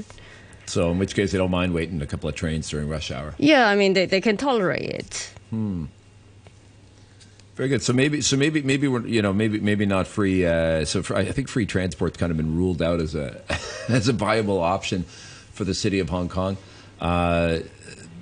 [0.67, 3.35] So, in which case, they don't mind waiting a couple of trains during rush hour.
[3.39, 5.31] Yeah, I mean, they, they can tolerate it.
[5.51, 5.87] Hmm.
[7.55, 7.83] Very good.
[7.83, 10.45] So maybe, so maybe, maybe we're, you know, maybe, maybe not free.
[10.45, 13.43] Uh, so for, I think free transport's kind of been ruled out as a,
[13.89, 15.05] as a viable option
[15.53, 16.57] for the city of Hong Kong.
[17.01, 17.59] Uh,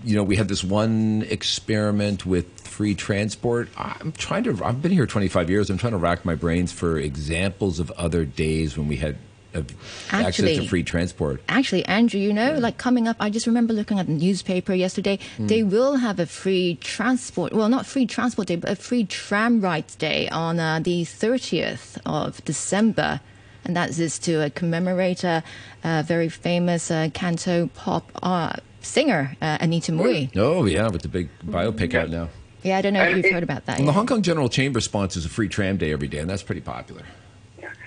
[0.05, 3.69] you know, we had this one experiment with free transport.
[3.77, 4.65] I'm trying to.
[4.65, 5.71] I've been here 25 years.
[5.71, 9.17] I'm trying to rack my brains for examples of other days when we had
[9.55, 9.63] uh,
[10.11, 11.43] access to Actually- free transport.
[11.49, 15.19] Actually, Andrew, you know, like coming up, I just remember looking at the newspaper yesterday.
[15.37, 15.47] Hmm.
[15.47, 19.61] They will have a free transport, well, not free transport day, but a free tram
[19.61, 23.21] ride day on uh, the 30th of December.
[23.65, 25.45] And that is to uh, commemorate a,
[25.85, 30.31] very famous uh, canto pop uh, singer, uh, Anita Mui.
[30.37, 32.29] Oh yeah, with the big biopic out now.
[32.63, 33.79] Yeah, I don't know if you've it- heard about that.
[33.79, 33.93] And the.
[33.93, 37.03] Hong Kong General Chamber sponsors a free tram day every day, and that's pretty popular.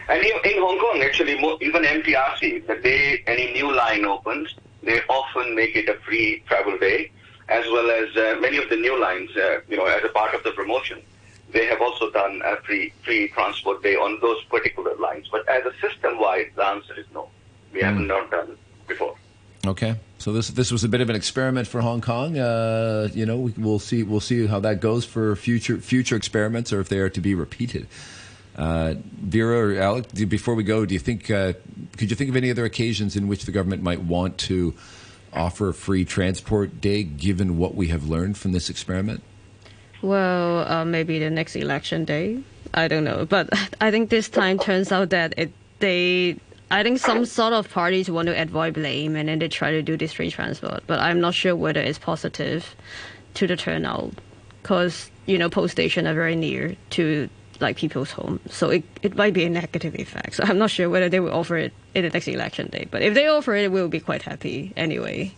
[0.08, 4.54] And in, in Hong Kong, actually, mo- even MTRC, the day any new line opens,
[4.84, 7.10] they often make it a free travel day,
[7.50, 10.36] as well as uh, many of the new lines, uh, you know, as a part
[10.36, 11.02] of the promotion.
[11.52, 15.28] They have also done a free free transport day on those particular lines.
[15.32, 17.30] But as a system-wide, the answer is no.
[17.74, 19.16] We haven't not done it before.
[19.68, 22.38] Okay, so this this was a bit of an experiment for Hong Kong.
[22.38, 26.72] Uh, you know, we, we'll see we'll see how that goes for future future experiments,
[26.72, 27.88] or if they are to be repeated.
[28.56, 31.54] Uh, Vera or Alok, do, before we go, do you think uh,
[31.98, 34.74] could you think of any other occasions in which the government might want to
[35.34, 39.22] offer a free transport day, given what we have learned from this experiment?
[40.02, 42.40] Well, uh, maybe the next election day.
[42.74, 43.50] I don't know, but
[43.82, 46.38] I think this time turns out that it they.
[46.72, 49.82] I think some sort of parties want to avoid blame, and then they try to
[49.82, 50.84] do this free transport.
[50.88, 52.76] But I'm not sure whether it's positive
[53.36, 54.14] to the turnout,
[54.62, 59.16] because you know post stations are very near to like people's home, so it it
[59.16, 60.36] might be a negative effect.
[60.36, 62.88] So I'm not sure whether they will offer it in the next election day.
[62.90, 65.34] But if they offer it, we'll be quite happy anyway.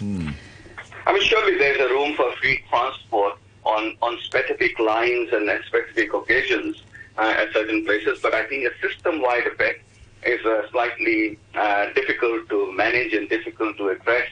[0.00, 5.64] I mean, surely there's a room for free transport on, on specific lines and at
[5.64, 6.82] specific occasions.
[7.18, 9.82] uh, at certain places, but I think a system-wide effect
[10.24, 14.28] is uh, slightly uh, difficult to manage and difficult to address,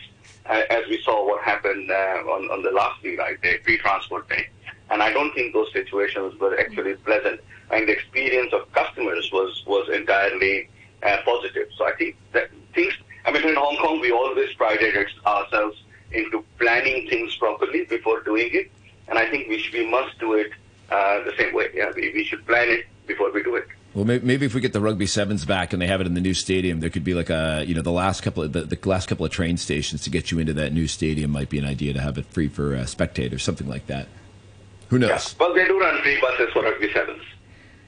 [0.46, 4.28] uh, as we saw what happened on, on the last free ride day, free transport
[4.28, 4.48] day.
[4.90, 7.40] And I don't think those situations were actually pleasant.
[7.70, 10.68] And the experience of customers was, was entirely
[11.24, 11.68] positive.
[11.76, 14.94] So I think that things, I mean, in Hong Kong, we always prided
[15.26, 15.82] ourselves
[16.12, 18.70] into planning things properly before doing it.
[19.08, 20.52] And I think we, should, we must do it
[20.90, 21.68] uh, the same way.
[21.74, 23.66] Yeah, we, we should plan it before we do it.
[23.96, 26.20] Well, maybe if we get the rugby sevens back and they have it in the
[26.20, 28.78] new stadium, there could be like a you know the last couple of the, the
[28.86, 31.64] last couple of train stations to get you into that new stadium might be an
[31.64, 34.06] idea to have it free for uh, spectators, something like that.
[34.90, 35.08] Who knows?
[35.08, 35.46] Yeah.
[35.46, 37.22] Well, they do run free buses for rugby sevens.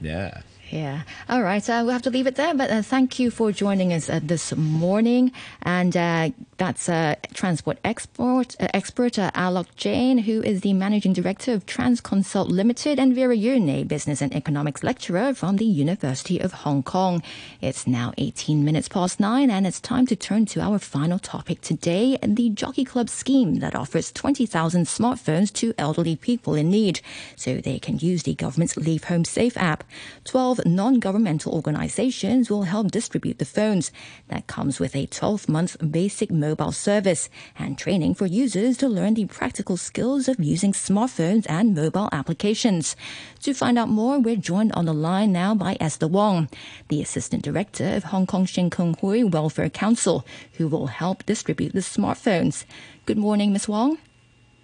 [0.01, 0.41] Yeah.
[0.71, 1.01] Yeah.
[1.27, 1.63] All right.
[1.67, 2.53] We'll have to leave it there.
[2.53, 5.31] But uh, thank you for joining us uh, this morning.
[5.63, 11.53] And uh, that's uh, transport export uh, expert Alok Jain, who is the managing director
[11.53, 16.83] of Transconsult Limited, and Vera Yuen, business and economics lecturer from the University of Hong
[16.83, 17.23] Kong.
[17.61, 21.61] It's now 18 minutes past nine, and it's time to turn to our final topic
[21.61, 27.01] today: the Jockey Club scheme that offers 20,000 smartphones to elderly people in need,
[27.35, 29.83] so they can use the government's Leave Home Safe app.
[30.25, 33.91] 12 non governmental organizations will help distribute the phones.
[34.27, 39.13] That comes with a 12 month basic mobile service and training for users to learn
[39.13, 42.95] the practical skills of using smartphones and mobile applications.
[43.43, 46.49] To find out more, we're joined on the line now by Esther Wong,
[46.87, 51.73] the Assistant Director of Hong Kong Sheng Kung Hui Welfare Council, who will help distribute
[51.73, 52.65] the smartphones.
[53.05, 53.67] Good morning, Ms.
[53.67, 53.97] Wong.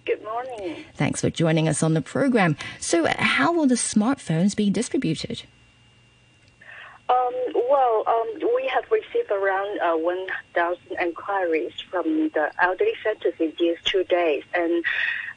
[0.06, 0.84] Good morning.
[0.94, 2.56] Thanks for joining us on the program.
[2.78, 5.42] So, how will the smartphones be distributed?
[7.08, 7.34] Um,
[7.70, 13.76] well, um, we have received around uh, 1,000 inquiries from the elderly centers in these
[13.84, 14.84] two days, and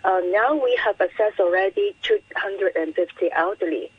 [0.04, 3.92] uh, now we have assessed already 250 elderly.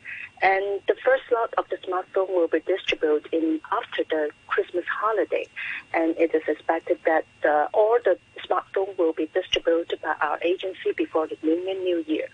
[0.43, 5.47] And the first lot of the smartphone will be distributed in after the Christmas holiday,
[5.93, 10.93] and it is expected that uh, all the smartphone will be distributed by our agency
[10.97, 12.27] before the Lunar New Year.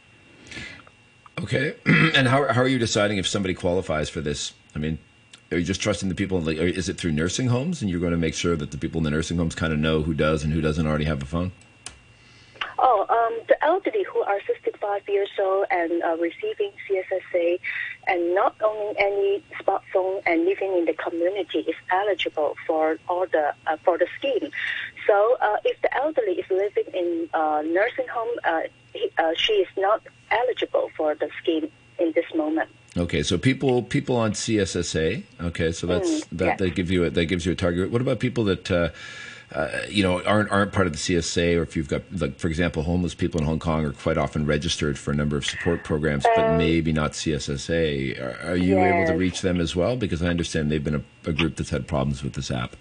[1.41, 4.53] Okay, and how how are you deciding if somebody qualifies for this?
[4.73, 4.99] I mean,
[5.51, 6.39] are you just trusting the people?
[6.41, 8.99] Like, is it through nursing homes, and you're going to make sure that the people
[8.99, 11.25] in the nursing homes kind of know who does and who doesn't already have a
[11.25, 11.51] phone?
[12.79, 17.59] Oh, um, the elderly who are 65 years old and uh, receiving CSSA
[18.07, 23.53] and not owning any smartphone and living in the community is eligible for all the
[23.65, 24.51] uh, for the scheme.
[25.07, 28.61] So, uh, if the elderly is living in a nursing home, uh,
[28.93, 32.69] he, uh, she is not eligible for the scheme in this moment.
[32.97, 35.23] Okay, so people people on CSSA.
[35.41, 36.59] Okay, so that's Mm, that yes.
[36.59, 37.91] that gives you a, that gives you a target.
[37.91, 38.89] What about people that uh,
[39.53, 42.47] uh, you know aren't aren't part of the CSA, or if you've got like for
[42.47, 45.83] example, homeless people in Hong Kong are quite often registered for a number of support
[45.83, 48.19] programs, but Um, maybe not CSSA.
[48.19, 49.95] Are, are you able to reach them as well?
[49.95, 52.75] Because I understand they've been a, a group that's had problems with this app.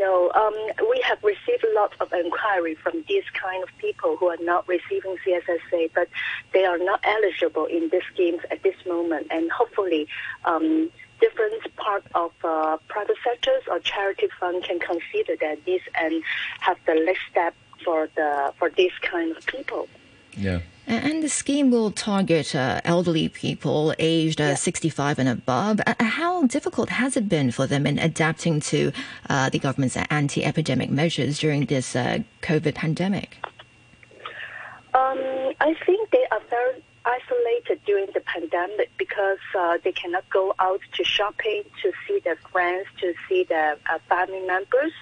[0.00, 0.32] Know.
[0.34, 0.54] Um,
[0.88, 4.66] we have received a lot of inquiry from these kind of people who are not
[4.66, 6.08] receiving CSSA, but
[6.52, 9.26] they are not eligible in these schemes at this moment.
[9.30, 10.08] And hopefully,
[10.46, 10.90] um,
[11.20, 16.22] different part of uh, private sectors or charity fund can consider that this and
[16.60, 19.88] have the next step for the for these kind of people.
[20.32, 20.60] Yeah.
[20.86, 25.80] And the scheme will target uh, elderly people aged uh, 65 and above.
[25.86, 28.90] Uh, how difficult has it been for them in adapting to
[29.28, 33.36] uh, the government's anti epidemic measures during this uh, COVID pandemic?
[34.92, 35.18] Um,
[35.60, 40.80] I think they are very isolated during the pandemic because uh, they cannot go out
[40.94, 44.92] to shopping, to see their friends, to see their uh, family members,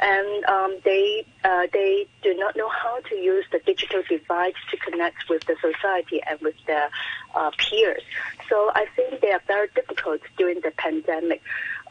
[0.00, 4.76] and um, they uh, they do not know how to use the digital device to
[4.78, 6.88] connect with the society and with their
[7.34, 8.02] uh, peers.
[8.48, 11.42] So I think they are very difficult during the pandemic.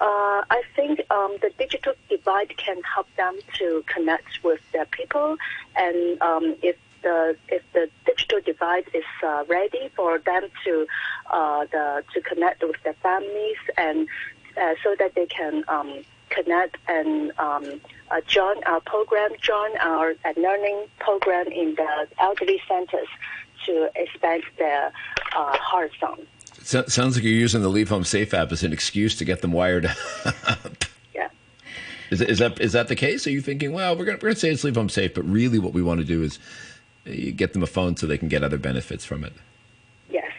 [0.01, 5.35] Uh, I think um, the digital divide can help them to connect with their people,
[5.75, 10.87] and um, if the if the digital device is uh, ready for them to
[11.31, 14.07] uh, the to connect with their families and
[14.61, 17.81] uh, so that they can um, connect and um,
[18.11, 23.07] uh, join our program, join our uh, learning program in the elderly centers
[23.65, 24.91] to expand their
[25.35, 26.25] uh, horizon.
[26.61, 29.41] So, sounds like you're using the Leave Home Safe app as an excuse to get
[29.41, 29.85] them wired
[30.47, 30.85] up.
[32.09, 33.27] Is, is that is that the case?
[33.27, 35.59] Are you thinking, well, we're going we're to say it's Leave Home Safe, but really
[35.59, 36.39] what we want to do is
[37.35, 39.33] get them a phone so they can get other benefits from it?
[40.09, 40.31] Yes.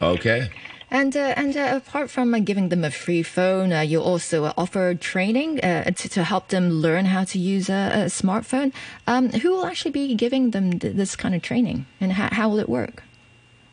[0.00, 0.50] Okay.
[0.90, 4.44] And uh, and uh, apart from uh, giving them a free phone, uh, you also
[4.44, 8.72] uh, offer training uh, to, to help them learn how to use a, a smartphone.
[9.08, 12.48] Um, who will actually be giving them th- this kind of training, and how, how
[12.48, 13.02] will it work?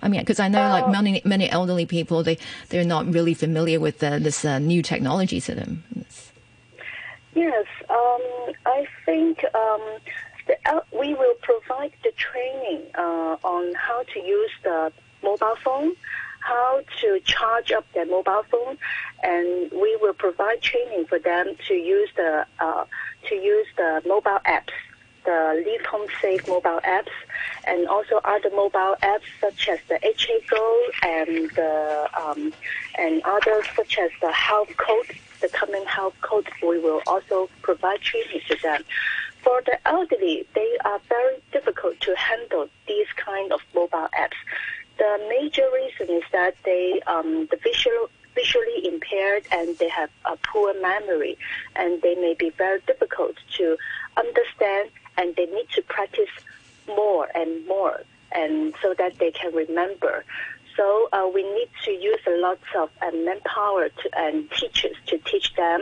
[0.01, 3.79] I mean, because I know like many many elderly people, they they're not really familiar
[3.79, 5.83] with the, this uh, new technology to them.
[7.35, 9.81] Yes, um, I think um,
[10.47, 14.91] the, el- we will provide the training uh, on how to use the
[15.23, 15.93] mobile phone,
[16.41, 18.77] how to charge up their mobile phone,
[19.23, 22.85] and we will provide training for them to use the uh,
[23.29, 24.73] to use the mobile apps,
[25.23, 27.13] the Leave Home Safe mobile apps,
[27.65, 32.53] and also other mobile apps such as the HA Go and the um,
[32.99, 36.47] and others such as the health code, the common health code.
[36.61, 38.83] We will also provide training to them.
[39.43, 44.39] For the elderly, they are very difficult to handle these kind of mobile apps.
[44.97, 50.37] The major reason is that they um, the visual visually impaired and they have a
[50.37, 51.37] poor memory
[51.75, 53.77] and they may be very difficult to
[54.17, 56.29] understand and they need to practice
[56.87, 60.25] more and more and so that they can remember.
[60.75, 65.19] So uh, we need to use a lot of uh, manpower to, and teachers to
[65.19, 65.81] teach them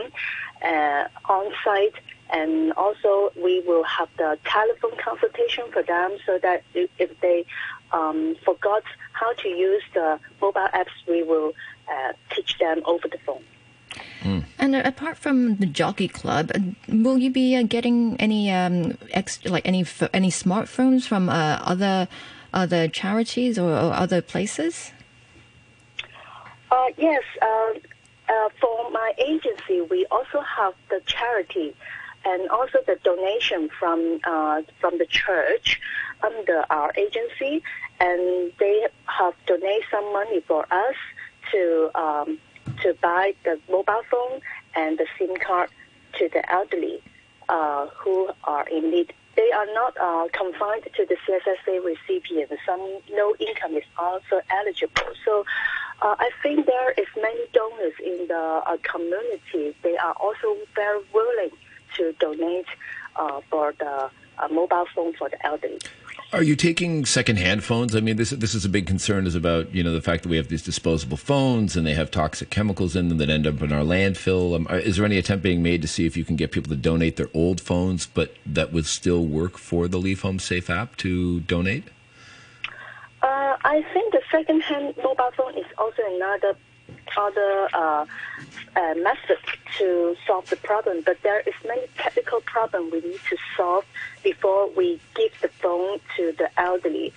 [0.62, 1.94] uh, on site
[2.32, 7.44] and also we will have the telephone consultation for them so that if if they
[7.92, 11.52] um, forgot how to use the mobile apps, we will
[11.88, 13.44] uh, teach them over the phone.
[14.62, 18.96] And uh, apart from the jockey club, uh, will you be uh, getting any um,
[19.10, 22.06] ex- like any ph- any smartphones from uh, other
[22.54, 24.92] other charities or, or other places?
[26.70, 27.72] Uh, yes, uh,
[28.28, 31.74] uh, for my agency, we also have the charity
[32.24, 35.80] and also the donation from uh, from the church
[36.22, 37.62] under our agency,
[38.00, 40.94] and they have donated some money for us
[41.50, 42.38] to um,
[42.82, 44.40] to buy the mobile phone
[44.74, 45.70] and the SIM card
[46.18, 47.02] to the elderly
[47.48, 49.12] uh, who are in need.
[49.34, 52.50] They are not uh, confined to the CSSA recipient.
[52.66, 55.14] Some no income is also eligible.
[55.24, 55.44] So
[56.02, 59.74] uh, I think there is many donors in the uh, community.
[59.82, 61.50] They are also very willing
[61.96, 62.66] to donate
[63.16, 65.78] uh, for the uh, mobile phone for the elderly.
[66.32, 67.94] Are you taking secondhand phones?
[67.94, 69.26] I mean, this this is a big concern.
[69.26, 72.10] Is about you know the fact that we have these disposable phones and they have
[72.10, 74.56] toxic chemicals in them that end up in our landfill.
[74.56, 76.76] Um, is there any attempt being made to see if you can get people to
[76.76, 80.96] donate their old phones, but that would still work for the Leave Home Safe app
[80.98, 81.84] to donate?
[83.22, 86.56] Uh, I think the second-hand mobile phone is also another
[87.16, 88.06] other uh,
[88.76, 89.38] uh, method
[89.78, 93.84] to solve the problem, but there is many technical problem we need to solve
[94.22, 97.12] before we give the phone to the elderly.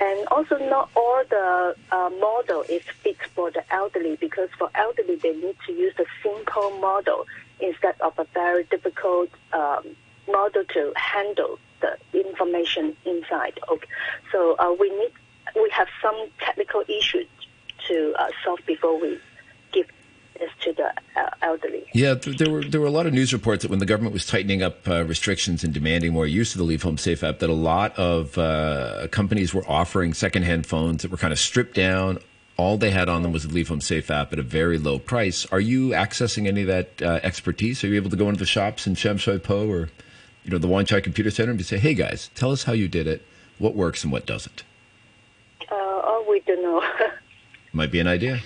[0.00, 5.16] And also, not all the uh, model is fit for the elderly because for elderly
[5.16, 7.26] they need to use a simple model
[7.60, 9.84] instead of a very difficult um,
[10.26, 13.58] model to handle the information inside.
[13.70, 13.88] Okay.
[14.32, 15.12] So uh, we need
[15.56, 17.26] we have some technical issues
[17.88, 19.18] to uh, solve before we
[20.40, 21.88] this to the uh, elderly.
[21.92, 24.26] Yeah, there were there were a lot of news reports that when the government was
[24.26, 27.50] tightening up uh, restrictions and demanding more use of the Leave Home Safe app, that
[27.50, 32.18] a lot of uh, companies were offering secondhand phones that were kind of stripped down.
[32.56, 34.98] All they had on them was the Leave Home Safe app at a very low
[34.98, 35.46] price.
[35.46, 37.84] Are you accessing any of that uh, expertise?
[37.84, 39.90] Are you able to go into the shops in Sham Shui Po or
[40.44, 42.88] you know the Wan Chai Computer Center and say, "Hey guys, tell us how you
[42.88, 43.22] did it,
[43.58, 44.64] what works and what doesn't."
[45.62, 46.82] Uh, oh, we don't know.
[47.72, 48.40] Might be an idea.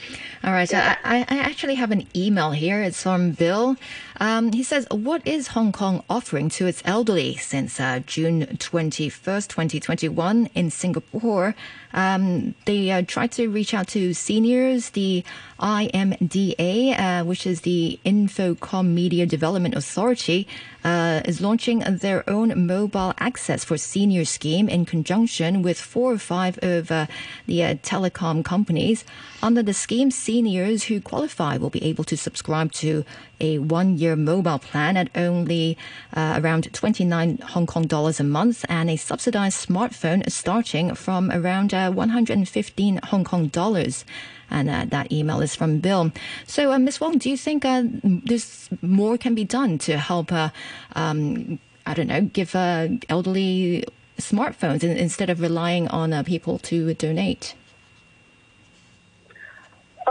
[0.44, 2.82] All right, so I, I I actually have an email here.
[2.82, 3.76] It's from Bill.
[4.20, 9.48] Um, he says, What is Hong Kong offering to its elderly since uh, June 21st,
[9.48, 11.54] 2021 in Singapore?
[11.94, 14.90] Um, they uh, tried to reach out to seniors.
[14.90, 15.24] The
[15.60, 20.46] IMDA, uh, which is the Infocomm Media Development Authority,
[20.82, 26.18] uh, is launching their own mobile access for senior scheme in conjunction with four or
[26.18, 27.06] five of uh,
[27.46, 29.04] the uh, telecom companies.
[29.40, 33.04] Under the scheme, seniors who qualify will be able to subscribe to
[33.40, 35.78] a one-year mobile plan at only
[36.12, 41.72] uh, around 29 Hong Kong dollars a month and a subsidized smartphone starting from around
[41.72, 44.04] uh, 115 Hong Kong dollars.
[44.50, 46.10] And uh, that email is from Bill.
[46.48, 47.00] So, uh, Ms.
[47.00, 50.48] Wong, do you think uh, there's more can be done to help, uh,
[50.96, 53.84] um, I don't know, give uh, elderly
[54.18, 57.54] smartphones in- instead of relying on people to donate?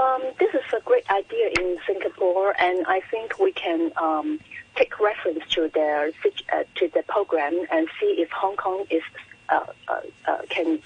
[0.03, 4.39] Um, this is a great idea in Singapore, and I think we can um,
[4.75, 6.11] take reference to their
[6.51, 9.03] uh, to the program and see if Hong Kong is
[9.49, 10.79] uh, uh, uh, can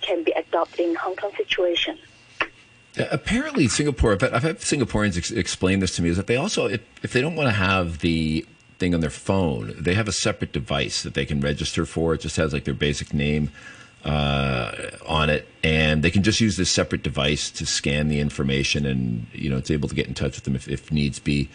[0.00, 1.98] can be adopted in Hong Kong situation.
[2.98, 4.12] Uh, Apparently, Singapore.
[4.12, 6.08] I've I've had Singaporeans ex- explain this to me.
[6.08, 8.46] Is that they also, if, if they don't want to have the
[8.78, 12.14] thing on their phone, they have a separate device that they can register for.
[12.14, 13.50] It just has like their basic name.
[14.04, 14.72] Uh,
[15.06, 19.26] on it, and they can just use this separate device to scan the information, and
[19.32, 21.48] you know it's able to get in touch with them if, if needs be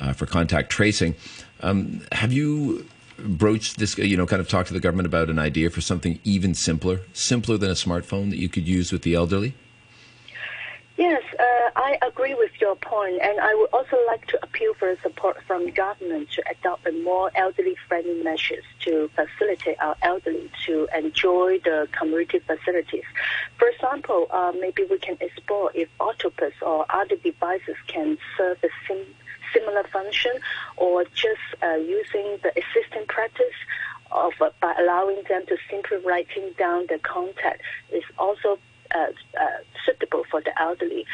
[0.00, 1.14] uh, for contact tracing.
[1.60, 2.86] Um, have you
[3.18, 3.98] broached this?
[3.98, 7.00] You know, kind of talked to the government about an idea for something even simpler,
[7.12, 9.54] simpler than a smartphone that you could use with the elderly.
[10.96, 14.96] Yes, uh, I agree with your point, and I would also like to appeal for
[15.02, 21.58] support from government to adopt a more elderly-friendly measures to facilitate our elderly to enjoy
[21.64, 23.04] the community facilities.
[23.58, 28.70] For example, uh, maybe we can explore if Octopus or other devices can serve the
[28.88, 29.04] same
[29.52, 30.32] similar function,
[30.78, 33.54] or just uh, using the existing practice
[34.10, 37.60] of uh, by allowing them to simply writing down the contact
[37.92, 38.58] is also
[38.96, 39.06] uh,
[39.40, 41.04] uh, suitable for the elderly.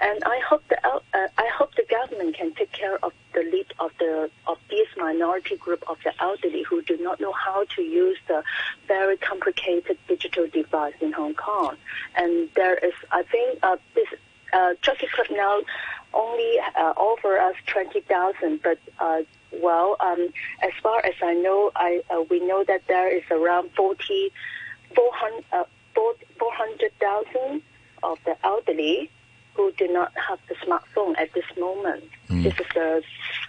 [0.00, 3.66] And I hope the uh, I hope the government can take care of the lead
[3.78, 7.82] of the of this minority group of the elderly who do not know how to
[7.82, 8.42] use the
[8.88, 11.76] very complicated digital device in Hong Kong.
[12.16, 14.08] And there is, I think, uh, this
[14.52, 15.60] uh, Jockey Club now
[16.12, 19.22] only uh, offer us twenty thousand, but uh,
[19.52, 20.28] well, um,
[20.62, 24.32] as far as I know, I uh, we know that there is around 40,
[24.94, 25.64] 400, uh,
[25.94, 27.62] 400,000
[28.02, 29.10] of the elderly
[29.54, 32.04] who do not have the smartphone at this moment.
[32.28, 32.42] Hmm.
[32.42, 33.02] This is a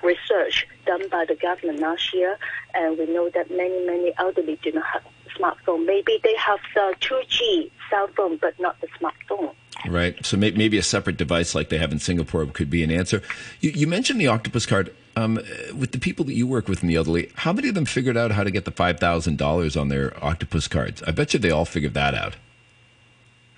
[0.03, 2.37] research done by the government last year,
[2.73, 5.03] and we know that many, many elderly do not have
[5.37, 5.85] smartphone.
[5.85, 9.53] Maybe they have the 2G cell phone, but not the smartphone.
[9.87, 10.23] Right.
[10.25, 13.21] So maybe a separate device like they have in Singapore could be an answer.
[13.61, 14.93] You, you mentioned the octopus card.
[15.15, 15.35] Um,
[15.77, 18.15] with the people that you work with in the elderly, how many of them figured
[18.15, 21.03] out how to get the five thousand dollars on their octopus cards?
[21.05, 22.35] I bet you they all figured that out.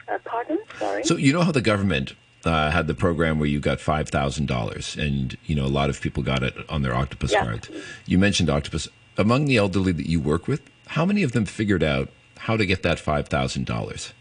[0.07, 0.59] Uh, pardon?
[0.79, 1.03] Sorry.
[1.03, 4.47] So you know how the government uh, had the program where you got five thousand
[4.47, 7.43] dollars, and you know a lot of people got it on their octopus Yeah.
[7.43, 7.69] cards.
[8.05, 8.87] You mentioned octopus.
[9.15, 12.65] Among the elderly that you work with, how many of them figured out how to
[12.65, 14.11] get that five thousand dollars?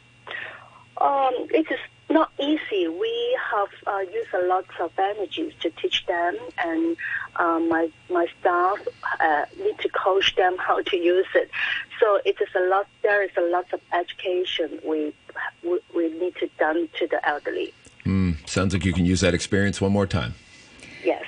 [1.01, 1.79] Um, it is
[2.13, 2.89] not easy.
[2.89, 6.97] We have uh, used a lot of energies to teach them, and
[7.37, 8.79] uh, my my staff
[9.21, 11.51] uh, need to coach them how to use it.
[11.99, 12.87] So it is a lot.
[13.03, 15.13] There is a lot of education we
[15.63, 17.73] we, we need to done to the elderly.
[18.05, 18.33] Hmm.
[18.47, 20.35] Sounds like you can use that experience one more time.
[21.05, 21.25] Yes.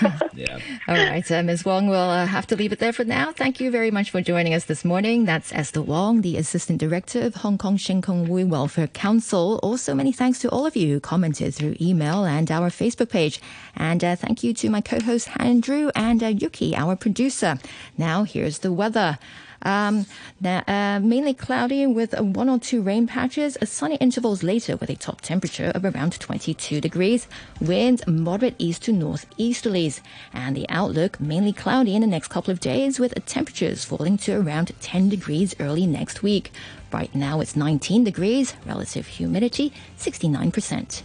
[0.32, 0.58] Yeah.
[0.88, 1.64] All right, uh, Ms.
[1.64, 3.32] Wong, we'll uh, have to leave it there for now.
[3.32, 5.26] Thank you very much for joining us this morning.
[5.26, 9.60] That's Esther Wong, the Assistant Director of Hong Kong Sheng Kung Hui Welfare Council.
[9.62, 13.40] Also, many thanks to all of you who commented through email and our Facebook page.
[13.76, 17.58] And uh, thank you to my co-host Andrew and uh, Yuki, our producer.
[17.98, 19.18] Now, here's the weather.
[19.62, 20.06] Um,
[20.40, 24.96] now, uh, mainly cloudy with one or two rain patches, sunny intervals later with a
[24.96, 27.26] top temperature of around 22 degrees,
[27.60, 30.00] winds moderate east to northeasterlies,
[30.32, 34.32] and the outlook mainly cloudy in the next couple of days with temperatures falling to
[34.40, 36.52] around 10 degrees early next week.
[36.92, 41.02] Right now it's 19 degrees, relative humidity 69%.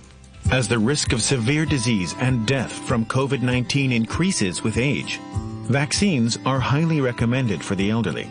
[0.52, 5.20] As the risk of severe disease and death from COVID 19 increases with age,
[5.68, 8.30] vaccines are highly recommended for the elderly.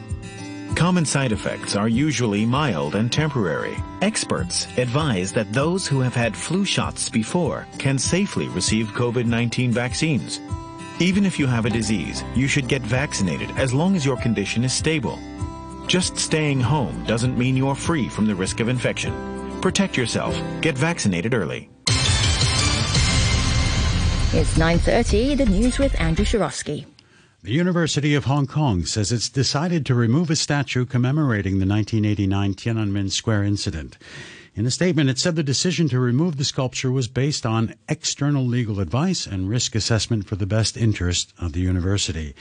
[0.75, 3.77] Common side effects are usually mild and temporary.
[4.03, 9.71] Experts advise that those who have had flu shots before can safely receive COVID 19
[9.71, 10.41] vaccines.
[10.99, 14.65] Even if you have a disease, you should get vaccinated as long as your condition
[14.65, 15.19] is stable.
[15.87, 19.61] Just staying home doesn't mean you're free from the risk of infection.
[19.61, 20.37] Protect yourself.
[20.61, 21.71] Get vaccinated early.
[24.37, 26.87] It's 9.30, the news with Andrew Shirosky.
[27.45, 32.55] The University of Hong Kong says it's decided to remove a statue commemorating the 1989
[32.55, 33.99] Tiananmen Square incident.
[34.55, 38.47] In a statement, it said the decision to remove the sculpture was based on external
[38.47, 42.35] legal advice and risk assessment for the best interest of the university.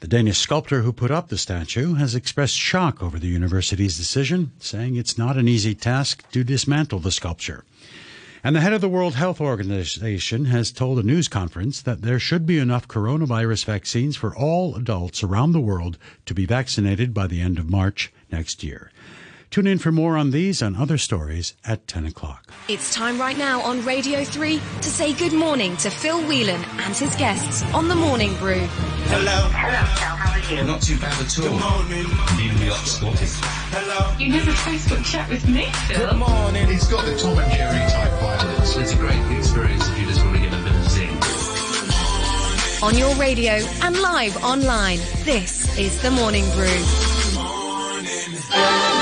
[0.00, 4.50] The Danish sculptor who put up the statue has expressed shock over the university's decision,
[4.58, 7.62] saying it's not an easy task to dismantle the sculpture.
[8.44, 12.20] And the head of the World Health Organization has told a news conference that there
[12.20, 17.26] should be enough coronavirus vaccines for all adults around the world to be vaccinated by
[17.26, 18.92] the end of March next year.
[19.50, 22.52] Tune in for more on these and other stories at 10 o'clock.
[22.68, 26.94] It's time right now on Radio 3 to say good morning to Phil Whelan and
[26.94, 28.60] his guests on the Morning Brew.
[29.08, 29.48] Hello.
[29.48, 30.16] Hello, Phil.
[30.16, 30.64] How are you?
[30.64, 31.44] Not too bad at all.
[31.44, 32.58] Good morning.
[32.58, 33.28] New York spotted.
[33.72, 34.14] Hello.
[34.18, 35.96] You never Facebook chat with me, Phil.
[35.96, 36.66] Good morning.
[36.68, 38.76] He's got the Tom and Jerry type violence.
[38.76, 41.08] It's a great experience if you just want to get a bit of zing.
[42.82, 46.68] On your radio and live online, this is the Morning Brew.
[46.68, 48.97] Good morning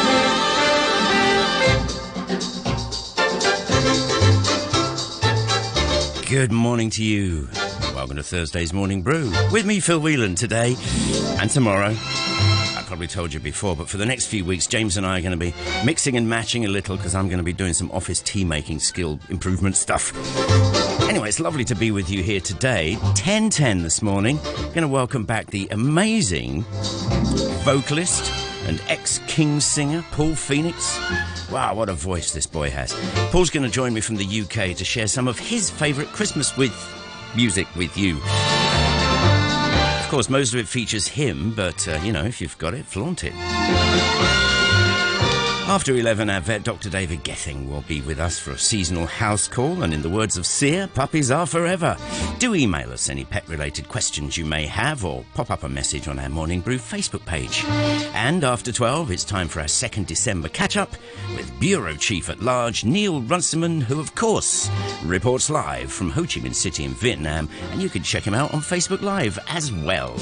[6.27, 7.49] to you.
[7.95, 9.31] Welcome to Thursday's Morning Brew.
[9.53, 10.74] With me, Phil Whelan, today
[11.39, 11.95] and tomorrow.
[11.97, 15.22] I probably told you before, but for the next few weeks, James and I are
[15.22, 15.55] going to be
[15.85, 18.81] mixing and matching a little because I'm going to be doing some office tea making
[18.81, 20.12] skill improvement stuff.
[21.09, 22.97] Anyway, it's lovely to be with you here today.
[22.97, 24.39] 1010 this morning.
[24.74, 26.62] Going to welcome back the amazing
[27.64, 28.33] vocalist
[28.66, 30.98] and ex King singer Paul Phoenix.
[31.50, 32.92] Wow, what a voice this boy has.
[33.30, 36.56] Paul's going to join me from the UK to share some of his favourite Christmas
[36.56, 36.74] with
[37.34, 38.20] music with you.
[40.02, 42.86] Of course, most of it features him, but uh, you know, if you've got it,
[42.86, 44.55] flaunt it.
[45.68, 46.88] After 11, our vet, Dr.
[46.88, 50.36] David Gething, will be with us for a seasonal house call, and in the words
[50.36, 51.96] of Sear, puppies are forever.
[52.38, 56.06] Do email us any pet related questions you may have, or pop up a message
[56.06, 57.64] on our Morning Brew Facebook page.
[58.14, 60.92] And after 12, it's time for our 2nd December catch up
[61.36, 64.70] with Bureau Chief at Large Neil Runciman, who, of course,
[65.04, 68.54] reports live from Ho Chi Minh City in Vietnam, and you can check him out
[68.54, 70.16] on Facebook Live as well.